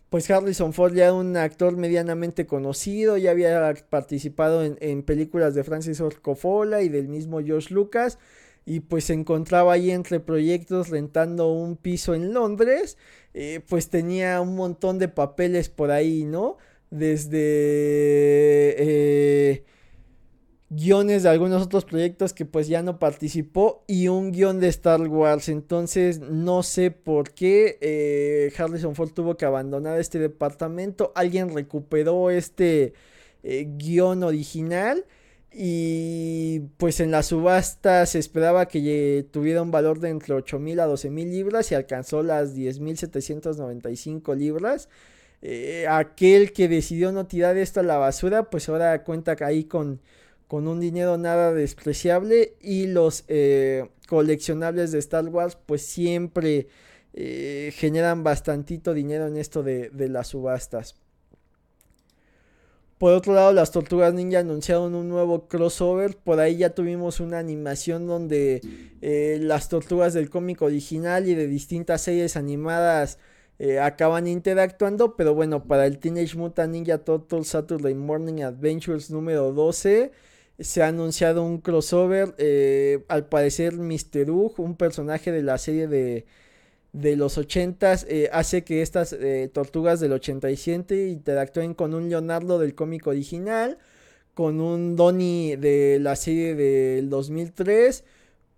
pues 0.10 0.30
Harrison 0.30 0.74
Ford 0.74 0.94
ya 0.94 1.06
era 1.06 1.14
un 1.14 1.38
actor 1.38 1.78
medianamente 1.78 2.46
conocido, 2.46 3.18
ya 3.18 3.32
había 3.32 3.74
participado 3.90 4.64
en, 4.64 5.04
películas 5.04 5.56
de 5.56 5.64
Francis 5.64 6.02
Ford 6.36 6.82
y 6.82 6.90
del 6.90 7.08
mismo 7.08 7.42
George 7.42 7.74
Lucas, 7.74 8.20
y 8.66 8.82
pues 8.82 9.06
se 9.06 9.14
encontraba 9.14 9.74
ahí 9.74 9.92
entre 9.92 10.20
proyectos 10.20 10.90
rentando 10.90 11.52
un 11.54 11.78
piso 11.78 12.16
en 12.16 12.34
Londres, 12.34 12.98
eh, 13.34 13.62
pues 13.68 13.90
tenía 13.90 14.42
un 14.42 14.56
montón 14.56 15.00
de 15.00 15.08
papeles 15.08 15.70
por 15.70 15.92
ahí, 15.92 16.26
¿no? 16.26 16.58
Desde 16.98 17.40
eh, 18.78 19.64
guiones 20.70 21.24
de 21.24 21.30
algunos 21.30 21.64
otros 21.64 21.86
proyectos 21.86 22.34
que 22.34 22.46
pues 22.46 22.68
ya 22.68 22.82
no 22.82 23.00
participó 23.00 23.84
y 23.88 24.08
un 24.08 24.32
guion 24.32 24.60
de 24.60 24.68
Star 24.70 25.02
Wars. 25.02 25.50
Entonces 25.50 26.20
no 26.20 26.64
sé 26.64 26.92
por 26.92 27.34
qué 27.34 27.78
eh, 27.82 28.52
Harrison 28.58 28.96
Ford 28.96 29.12
tuvo 29.12 29.38
que 29.38 29.46
abandonar 29.46 30.00
este 30.00 30.20
departamento. 30.20 31.12
Alguien 31.16 31.54
recuperó 31.54 32.30
este 32.30 32.94
eh, 33.44 33.68
guion 33.78 34.24
original. 34.24 35.06
Y 35.58 36.60
pues 36.76 37.00
en 37.00 37.12
la 37.12 37.24
subasta 37.24 38.06
se 38.08 38.20
esperaba 38.20 38.68
que 38.68 39.26
tuviera 39.32 39.62
un 39.62 39.72
valor 39.72 40.02
de 40.02 40.10
entre 40.10 40.34
8 40.34 40.60
mil 40.60 40.82
a 40.82 40.86
12 40.86 41.10
mil 41.10 41.32
libras 41.32 41.72
y 41.72 41.76
alcanzó 41.76 42.24
las 42.24 42.54
10 42.54 42.82
mil 42.82 42.98
795 42.98 44.36
libras. 44.36 44.90
Eh, 45.42 45.86
aquel 45.88 46.54
que 46.54 46.68
decidió 46.68 47.12
no 47.12 47.28
tirar 47.28 47.58
esto 47.58 47.80
a 47.80 47.84
la 47.84 47.98
basura, 47.98 48.50
pues 48.50 48.68
ahora 48.70 49.04
cuenta 49.04 49.36
ahí 49.42 49.66
con, 49.66 50.02
con 50.48 50.68
un 50.68 50.80
dinero 50.80 51.18
nada 51.18 51.54
despreciable 51.54 52.56
y 52.62 52.88
los 52.88 53.26
eh, 53.28 53.90
coleccionables 54.08 54.92
de 54.92 55.00
Star 55.00 55.28
Wars 55.28 55.58
pues 55.66 55.84
siempre 55.84 56.68
eh, 57.14 57.72
generan 57.76 58.24
bastantito 58.24 58.94
dinero 58.94 59.28
en 59.28 59.38
esto 59.38 59.62
de, 59.62 59.90
de, 59.90 60.10
las 60.10 60.30
subastas. 60.30 60.96
Por 62.98 63.14
otro 63.14 63.34
lado, 63.34 63.52
las 63.52 63.72
Tortugas 63.72 64.14
Ninja 64.14 64.40
anunciaron 64.40 64.96
un 64.96 65.10
nuevo 65.10 65.48
crossover. 65.48 66.16
Por 66.16 66.40
ahí 66.40 66.58
ya 66.58 66.72
tuvimos 66.72 67.20
una 67.20 67.40
animación 67.40 68.08
donde 68.08 68.62
las 69.42 69.68
tortugas 69.68 70.14
del 70.14 70.30
cómic 70.30 70.62
original 70.62 71.28
y 71.28 71.36
de 71.36 71.46
distintas 71.46 72.02
series 72.02 72.38
animadas 72.38 73.20
eh, 73.58 73.80
acaban 73.80 74.28
interactuando, 74.28 75.16
pero 75.16 75.34
bueno, 75.34 75.64
para 75.64 75.86
el 75.86 76.00
Teenage 76.00 76.36
Mutant 76.36 76.74
Ninja 76.74 76.98
Turtles 76.98 77.48
Saturday 77.48 77.94
Morning 77.94 78.42
Adventures 78.42 79.10
número 79.12 79.54
12 79.54 80.12
se 80.60 80.84
ha 80.84 80.88
anunciado 80.88 81.44
un 81.44 81.60
crossover, 81.60 82.36
eh, 82.38 83.04
al 83.08 83.28
parecer 83.28 83.74
Mr. 83.74 84.30
Ugg, 84.30 84.60
un 84.60 84.76
personaje 84.76 85.32
de 85.32 85.44
la 85.44 85.58
serie 85.58 85.88
de, 85.88 86.26
de 86.94 87.16
los 87.16 87.38
80s, 87.38 88.06
eh, 88.10 88.30
hace 88.32 88.64
que 88.64 88.82
estas 88.82 89.16
tortugas 89.54 90.00
del 90.00 90.14
87 90.14 91.08
interactúen 91.10 91.74
con 91.74 91.94
un 91.94 92.10
Leonardo 92.10 92.60
del 92.60 92.74
cómic 92.74 93.08
original, 93.08 93.78
con 94.34 94.62
un 94.62 94.96
Donnie 94.96 95.58
de 95.58 96.00
la 96.00 96.16
serie 96.16 96.56
del 96.56 97.10
2003, 97.10 98.04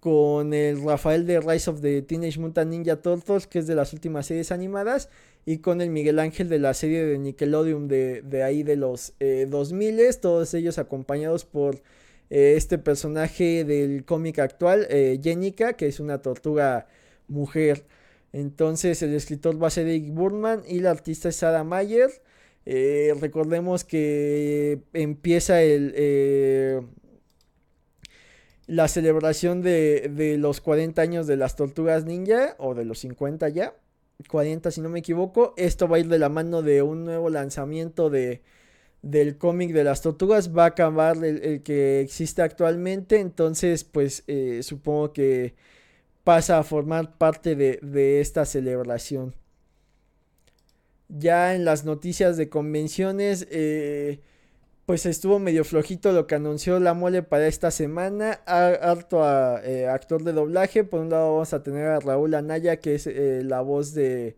con 0.07 0.53
el 0.53 0.81
Rafael 0.81 1.27
de 1.27 1.41
Rise 1.41 1.69
of 1.69 1.81
the 1.81 2.01
Teenage 2.01 2.39
Mutant 2.39 2.71
Ninja 2.71 3.01
Turtles, 3.01 3.45
que 3.45 3.59
es 3.59 3.67
de 3.67 3.75
las 3.75 3.91
últimas 3.91 4.25
series 4.25 4.53
animadas, 4.53 5.09
y 5.45 5.57
con 5.57 5.81
el 5.81 5.89
Miguel 5.89 6.19
Ángel 6.19 6.47
de 6.47 6.59
la 6.59 6.73
serie 6.73 7.03
de 7.03 7.17
Nickelodeon 7.17 7.89
de, 7.89 8.21
de 8.21 8.41
ahí 8.41 8.63
de 8.63 8.77
los 8.77 9.15
eh, 9.19 9.47
2000, 9.49 9.99
todos 10.21 10.53
ellos 10.53 10.77
acompañados 10.77 11.43
por 11.43 11.81
eh, 12.29 12.53
este 12.55 12.77
personaje 12.77 13.65
del 13.65 14.05
cómic 14.05 14.39
actual, 14.39 14.87
eh, 14.89 15.19
Jenica, 15.21 15.73
que 15.73 15.87
es 15.87 15.99
una 15.99 16.21
tortuga 16.21 16.87
mujer. 17.27 17.83
Entonces 18.31 19.01
el 19.01 19.13
escritor 19.13 19.61
va 19.61 19.67
a 19.67 19.71
ser 19.71 19.87
Eric 19.87 20.13
Burman 20.13 20.63
y 20.65 20.79
la 20.79 20.91
artista 20.91 21.27
es 21.27 21.35
Sarah 21.35 21.65
Mayer. 21.65 22.11
Eh, 22.65 23.13
recordemos 23.19 23.83
que 23.83 24.79
empieza 24.93 25.61
el 25.61 25.93
la 28.67 28.89
celebración 28.89 29.61
de, 29.61 30.35
los 30.37 30.61
40 30.61 31.01
años 31.01 31.25
de 31.25 31.37
las 31.37 31.55
tortugas 31.55 32.05
ninja, 32.05 32.55
o 32.59 32.75
de 32.75 32.85
los 32.85 32.99
50 32.99 33.49
ya, 33.49 33.73
40 34.29 34.71
si 34.71 34.81
no 34.81 34.89
me 34.89 34.99
equivoco. 34.99 35.53
Esto 35.57 35.87
va 35.87 35.97
a 35.97 35.99
ir 35.99 36.09
de 36.09 36.19
la 36.19 36.29
mano 36.29 36.61
de 36.61 36.81
un 36.81 37.05
nuevo 37.05 37.29
lanzamiento 37.29 38.09
de, 38.09 38.41
del 39.01 39.37
cómic 39.37 39.71
de 39.71 39.85
las 39.85 40.01
tortugas. 40.01 40.55
Va 40.55 40.65
a 40.65 40.67
acabar 40.67 41.23
el, 41.23 41.63
que 41.63 42.01
existe 42.01 42.41
actualmente, 42.41 43.19
entonces 43.19 43.85
pues 43.85 44.23
eh, 44.27 44.61
supongo 44.63 45.13
que 45.13 45.55
pasa 46.25 46.59
a 46.59 46.63
formar 46.63 47.17
parte 47.17 47.55
de, 47.55 47.79
de 47.81 48.19
esta 48.19 48.45
celebración. 48.45 49.33
Ya 51.07 51.55
en 51.55 51.63
las 51.63 51.85
noticias 51.85 52.35
de 52.35 52.49
convenciones, 52.49 53.47
eh, 53.49 54.19
pues 54.87 55.05
estuvo 55.05 55.37
medio 55.37 55.65
flojito 55.65 56.13
lo 56.13 56.27
que 56.27 56.35
anunció 56.35 56.79
la 56.79 56.93
mole 56.93 57.21
para 57.21 57.47
esta 57.47 57.71
semana. 57.71 58.39
Harto 58.45 59.21
eh, 59.61 59.85
actor 59.89 60.23
de 60.23 60.31
doblaje. 60.31 60.85
Por 60.85 61.01
un 61.01 61.09
lado 61.09 61.33
vamos 61.33 61.53
a 61.53 61.61
tener 61.61 61.87
a 61.87 61.99
Raúl 61.99 62.33
Anaya, 62.35 62.77
que 62.77 62.95
es 62.95 63.05
eh, 63.05 63.41
la 63.43 63.59
voz 63.59 63.93
de 63.93 64.37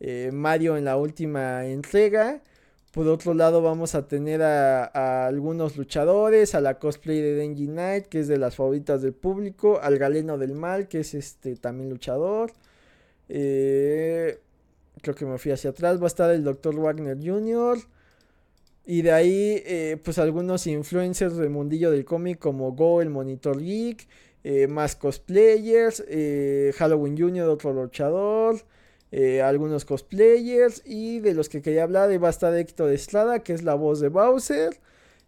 eh, 0.00 0.30
Mario 0.32 0.76
en 0.76 0.84
la 0.84 0.96
última 0.96 1.66
entrega. 1.66 2.42
Por 2.90 3.06
otro 3.06 3.34
lado 3.34 3.62
vamos 3.62 3.94
a 3.94 4.08
tener 4.08 4.42
a, 4.42 5.26
algunos 5.28 5.76
luchadores, 5.76 6.56
a 6.56 6.60
la 6.60 6.80
cosplay 6.80 7.20
de 7.20 7.34
Denji 7.36 7.68
Knight, 7.68 8.06
que 8.06 8.18
es 8.20 8.26
de 8.26 8.38
las 8.38 8.56
favoritas 8.56 9.00
del 9.00 9.14
público, 9.14 9.78
al 9.80 9.96
Galeno 9.98 10.38
del 10.38 10.54
Mal, 10.54 10.88
que 10.88 11.00
es 11.00 11.14
este 11.14 11.54
también 11.54 11.88
luchador. 11.90 12.52
creo 13.28 15.14
que 15.14 15.24
me 15.24 15.38
fui 15.38 15.52
hacia 15.52 15.70
atrás. 15.70 16.00
Va 16.00 16.04
a 16.04 16.08
estar 16.08 16.32
el 16.32 16.42
Dr. 16.42 16.74
Wagner 16.80 17.16
Jr. 17.16 17.78
Y 18.86 19.02
de 19.02 19.12
ahí, 19.12 19.62
eh, 19.64 19.96
pues 20.02 20.18
algunos 20.18 20.66
influencers 20.66 21.36
del 21.36 21.48
mundillo 21.48 21.90
del 21.90 22.04
cómic 22.04 22.38
como 22.38 22.72
Go, 22.72 23.00
el 23.00 23.08
Monitor 23.08 23.58
Geek, 23.60 24.06
eh, 24.44 24.66
más 24.66 24.94
cosplayers, 24.94 26.04
eh, 26.06 26.72
Halloween 26.76 27.16
Junior, 27.16 27.48
otro 27.48 27.72
luchador, 27.72 28.60
algunos 29.42 29.84
cosplayers. 29.84 30.82
Y 30.84 31.20
de 31.20 31.34
los 31.34 31.48
que 31.48 31.62
quería 31.62 31.84
hablar, 31.84 32.10
va 32.22 32.26
a 32.26 32.30
estar 32.30 32.54
Héctor 32.54 32.90
Estrada, 32.90 33.42
que 33.42 33.54
es 33.54 33.62
la 33.62 33.74
voz 33.74 34.00
de 34.00 34.08
Bowser. 34.08 34.78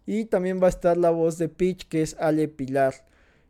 Y 0.05 0.25
también 0.25 0.61
va 0.61 0.67
a 0.67 0.69
estar 0.69 0.97
la 0.97 1.09
voz 1.09 1.37
de 1.37 1.49
Peach, 1.49 1.87
que 1.87 2.01
es 2.01 2.15
Ale 2.19 2.47
Pilar. 2.47 3.05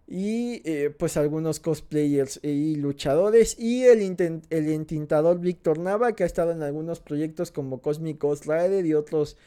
Y 0.08 0.62
pues 1.00 1.18
algunos 1.18 1.60
cosplayers 1.60 2.40
y 2.44 2.76
luchadores. 2.76 3.60
Y 3.60 3.84
el, 3.84 4.02
el 4.50 4.70
entintador 4.70 5.40
Víctor 5.40 5.80
Nava, 5.80 6.14
que 6.14 6.24
ha 6.24 6.28
estado 6.28 6.52
en 6.52 6.64
algunos 6.64 7.00
proyectos 7.00 7.52
como 7.52 7.82
Cosmic 7.82 8.22
Ghost 8.22 8.46
Rider 8.46 8.86
y 8.86 8.94
otros 8.94 9.38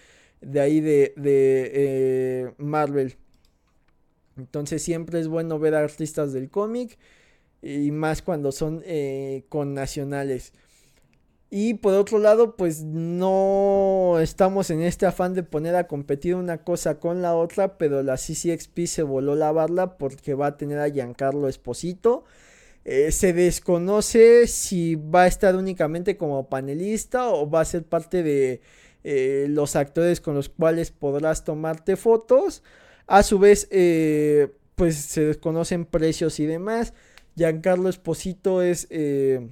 de 0.41 0.61
ahí 0.61 0.81
de, 0.81 1.13
eh, 1.17 2.55
Marvel. 2.59 3.17
Entonces 4.37 4.83
siempre 4.83 5.21
es 5.21 5.29
bueno 5.29 5.59
ver 5.59 5.75
artistas 5.75 6.33
del 6.33 6.51
cómic 6.51 6.99
y 7.63 7.91
más 7.91 8.23
cuando 8.23 8.53
son 8.53 8.83
eh, 8.85 9.45
con 9.49 9.75
nacionales. 9.75 10.53
Y 11.53 11.75
por 11.75 11.95
otro 11.95 12.21
lado, 12.21 12.55
pues 12.57 12.85
no 12.85 14.19
estamos 14.21 14.71
en 14.71 14.83
este 14.83 15.07
afán 15.07 15.35
de 15.35 15.43
poner 15.43 15.75
a 15.75 15.89
competir 15.89 16.37
una 16.37 16.59
cosa 16.59 17.01
con 17.01 17.23
la 17.23 17.35
otra, 17.35 17.77
pero 17.77 18.05
la 18.05 18.17
CCXP 18.17 18.87
se 18.87 19.03
voló 19.03 19.35
la 19.35 19.51
barla 19.51 19.99
porque 19.99 20.35
va 20.35 20.47
a 20.47 20.57
tener 20.57 20.79
a 20.79 20.89
Giancarlo 20.89 21.49
Esposito. 21.49 22.25
Eh, 22.85 23.11
se 23.13 23.33
desconoce 23.33 24.47
si 24.47 24.95
va 24.95 25.25
a 25.25 25.27
estar 25.27 25.57
únicamente 25.57 26.17
como 26.17 26.49
panelista 26.49 27.29
o 27.31 27.51
va 27.51 27.61
a 27.63 27.65
ser 27.65 27.85
parte 27.85 28.23
de 28.23 28.61
eh, 29.03 29.47
los 29.49 29.77
actores 29.77 30.21
con 30.21 30.35
los 30.35 30.49
cuales 30.49 30.91
podrás 30.91 31.45
tomarte 31.45 31.97
fotos. 31.97 32.63
A 33.07 33.23
su 33.23 33.39
vez, 33.39 33.67
eh, 33.71 34.53
pues 34.75 34.97
se 34.97 35.25
desconocen 35.25 35.85
precios 35.85 36.39
y 36.41 36.47
demás. 36.47 36.93
Giancarlo 37.37 37.89
Esposito 37.89 38.63
es 38.63 38.87
eh, 38.91 39.49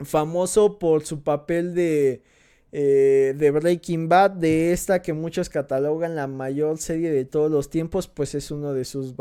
famoso 0.00 0.78
por 0.78 1.04
su 1.04 1.22
papel 1.22 1.74
de 1.74 2.22
de 2.72 3.50
Breaking 3.52 4.08
Bad, 4.08 4.30
de 4.30 4.70
esta 4.70 5.02
que 5.02 5.12
muchos 5.12 5.48
catalogan 5.48 6.14
la 6.14 6.28
mayor 6.28 6.78
serie 6.78 7.10
de 7.10 7.24
todos 7.24 7.50
los 7.50 7.68
tiempos, 7.68 8.06
pues 8.06 8.36
es 8.36 8.52
uno 8.52 8.72
de 8.72 8.84
sus 8.84 9.16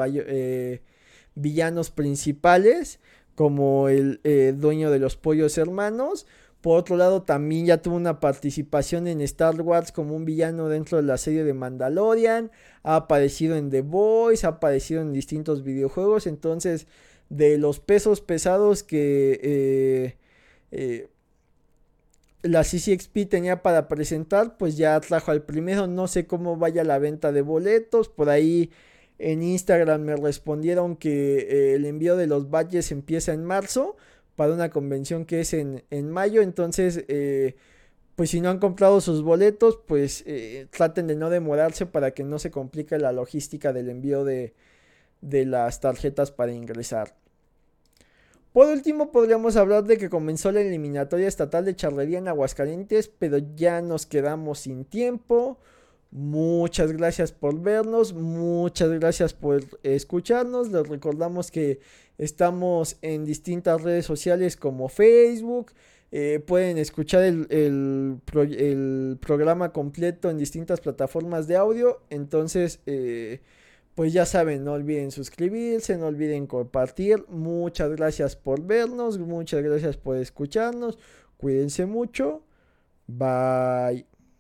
villanos 1.34 1.90
principales, 1.90 3.00
como 3.34 3.90
el 3.90 4.20
dueño 4.60 4.92
de 4.92 5.00
los 5.00 5.16
pollos 5.16 5.58
hermanos. 5.58 6.28
Por 6.62 6.78
otro 6.78 6.97
lado, 6.97 7.24
también 7.24 7.66
ya 7.66 7.82
tuvo 7.82 7.95
una 7.95 8.20
participación 8.20 9.07
en 9.07 9.22
Star 9.22 9.62
Wars 9.62 9.91
como 9.91 10.16
un 10.16 10.26
villano 10.26 10.68
dentro 10.68 10.97
de 10.97 11.03
la 11.03 11.18
serie 11.18 11.43
de 11.43 11.53
Mandalorian. 11.53 12.51
Ha 12.84 12.95
aparecido 12.95 13.55
en 13.55 13.70
The 13.70 13.82
Voice, 13.82 14.45
ha 14.45 14.51
aparecido 14.51 15.01
en 15.01 15.14
distintos 15.14 15.64
videojuegos. 15.64 16.28
Entonces, 16.28 16.88
de 17.30 17.57
los 17.57 17.80
pesos 17.80 18.22
pesados 18.22 18.84
que 18.84 20.18
la 22.41 22.64
CCXP 22.64 23.30
tenía 23.30 23.62
para 23.62 23.88
presentar, 23.88 24.57
pues 24.57 24.78
ya 24.78 24.99
trajo 25.01 25.32
al 25.32 25.43
primero. 25.43 25.88
No 25.88 26.07
sé 26.07 26.26
cómo 26.28 26.57
vaya 26.57 26.84
la 26.84 26.99
venta 26.99 27.32
de 27.32 27.41
boletos. 27.41 28.10
Por 28.10 28.30
ahí 28.30 28.72
en 29.18 29.43
Instagram 29.43 30.01
me 30.01 30.16
respondieron 30.16 30.95
que 30.95 31.39
eh, 31.39 31.76
el 31.76 31.86
envío 31.86 32.16
de 32.16 32.28
los 32.28 32.49
badges 32.49 32.91
empieza 32.91 33.34
en 33.34 33.43
marzo 33.43 33.97
para 34.40 34.54
una 34.54 34.70
convención 34.70 35.26
que 35.26 35.42
es 35.42 35.54
en, 35.54 35.84
mayo. 36.12 36.42
Entonces, 36.42 37.04
eh, 37.10 37.58
pues 38.16 38.30
si 38.30 38.40
no 38.40 38.50
han 38.50 38.60
comprado 38.60 39.02
sus 39.02 39.22
boletos, 39.22 39.78
pues 39.86 40.24
eh, 40.28 40.68
traten 40.72 41.08
de 41.08 41.18
no 41.18 41.30
demorarse 41.30 41.86
para 41.86 42.12
que 42.12 42.24
no 42.24 42.40
se 42.40 42.50
complique 42.50 42.98
la 43.00 43.12
logística 43.12 43.74
del 43.74 43.90
envío 43.90 44.24
de, 44.24 44.54
de 45.20 45.46
las 45.46 45.82
tarjetas 45.82 46.32
para 46.32 46.54
ingresar. 46.54 47.18
Por 48.54 48.70
último, 48.70 49.12
podríamos 49.12 49.58
hablar 49.58 49.84
de 49.84 49.98
que 49.98 50.10
comenzó 50.10 50.54
la 50.54 50.62
eliminatoria 50.62 51.28
estatal 51.28 51.66
de 51.66 51.76
charrería 51.76 52.20
en 52.20 52.30
Aguascalientes, 52.30 53.10
pero 53.10 53.40
ya 53.58 53.82
nos 53.82 54.06
quedamos 54.06 54.60
sin 54.60 54.86
tiempo. 54.86 55.60
Muchas 56.12 56.94
gracias 56.94 57.34
por 57.34 57.60
vernos, 57.60 58.14
muchas 58.14 58.90
gracias 58.92 59.34
por 59.34 59.66
escucharnos. 59.84 60.72
Les 60.72 60.88
recordamos 60.88 61.52
que 61.52 61.82
estamos 62.20 62.97
en 63.01 63.26
distintas 63.26 63.82
redes 63.82 64.05
sociales 64.05 64.55
como 64.55 64.89
Facebook. 64.89 65.72
Eh, 66.11 66.43
pueden 66.45 66.78
escuchar 66.78 67.24
el, 67.24 67.47
el, 67.49 69.17
programa 69.20 69.72
completo 69.72 70.30
en 70.30 70.38
distintas 70.38 70.82
plataformas 70.82 71.47
de 71.47 71.55
audio. 71.55 72.01
Entonces, 72.09 72.82
eh, 72.86 73.39
pues 73.95 74.13
ya 74.13 74.26
saben, 74.26 74.63
no 74.63 74.74
olviden 74.74 75.11
suscribirse, 75.11 75.97
no 75.97 76.07
olviden 76.07 76.45
compartir. 76.45 77.26
Muchas 77.30 77.91
gracias 77.91 78.36
por 78.36 78.61
vernos, 78.61 79.17
muchas 79.17 79.63
gracias 79.63 79.97
por 79.97 80.17
escucharnos. 80.17 80.97
Cuídense 81.38 81.86
mucho. 81.86 82.43
Bye. 83.07 84.18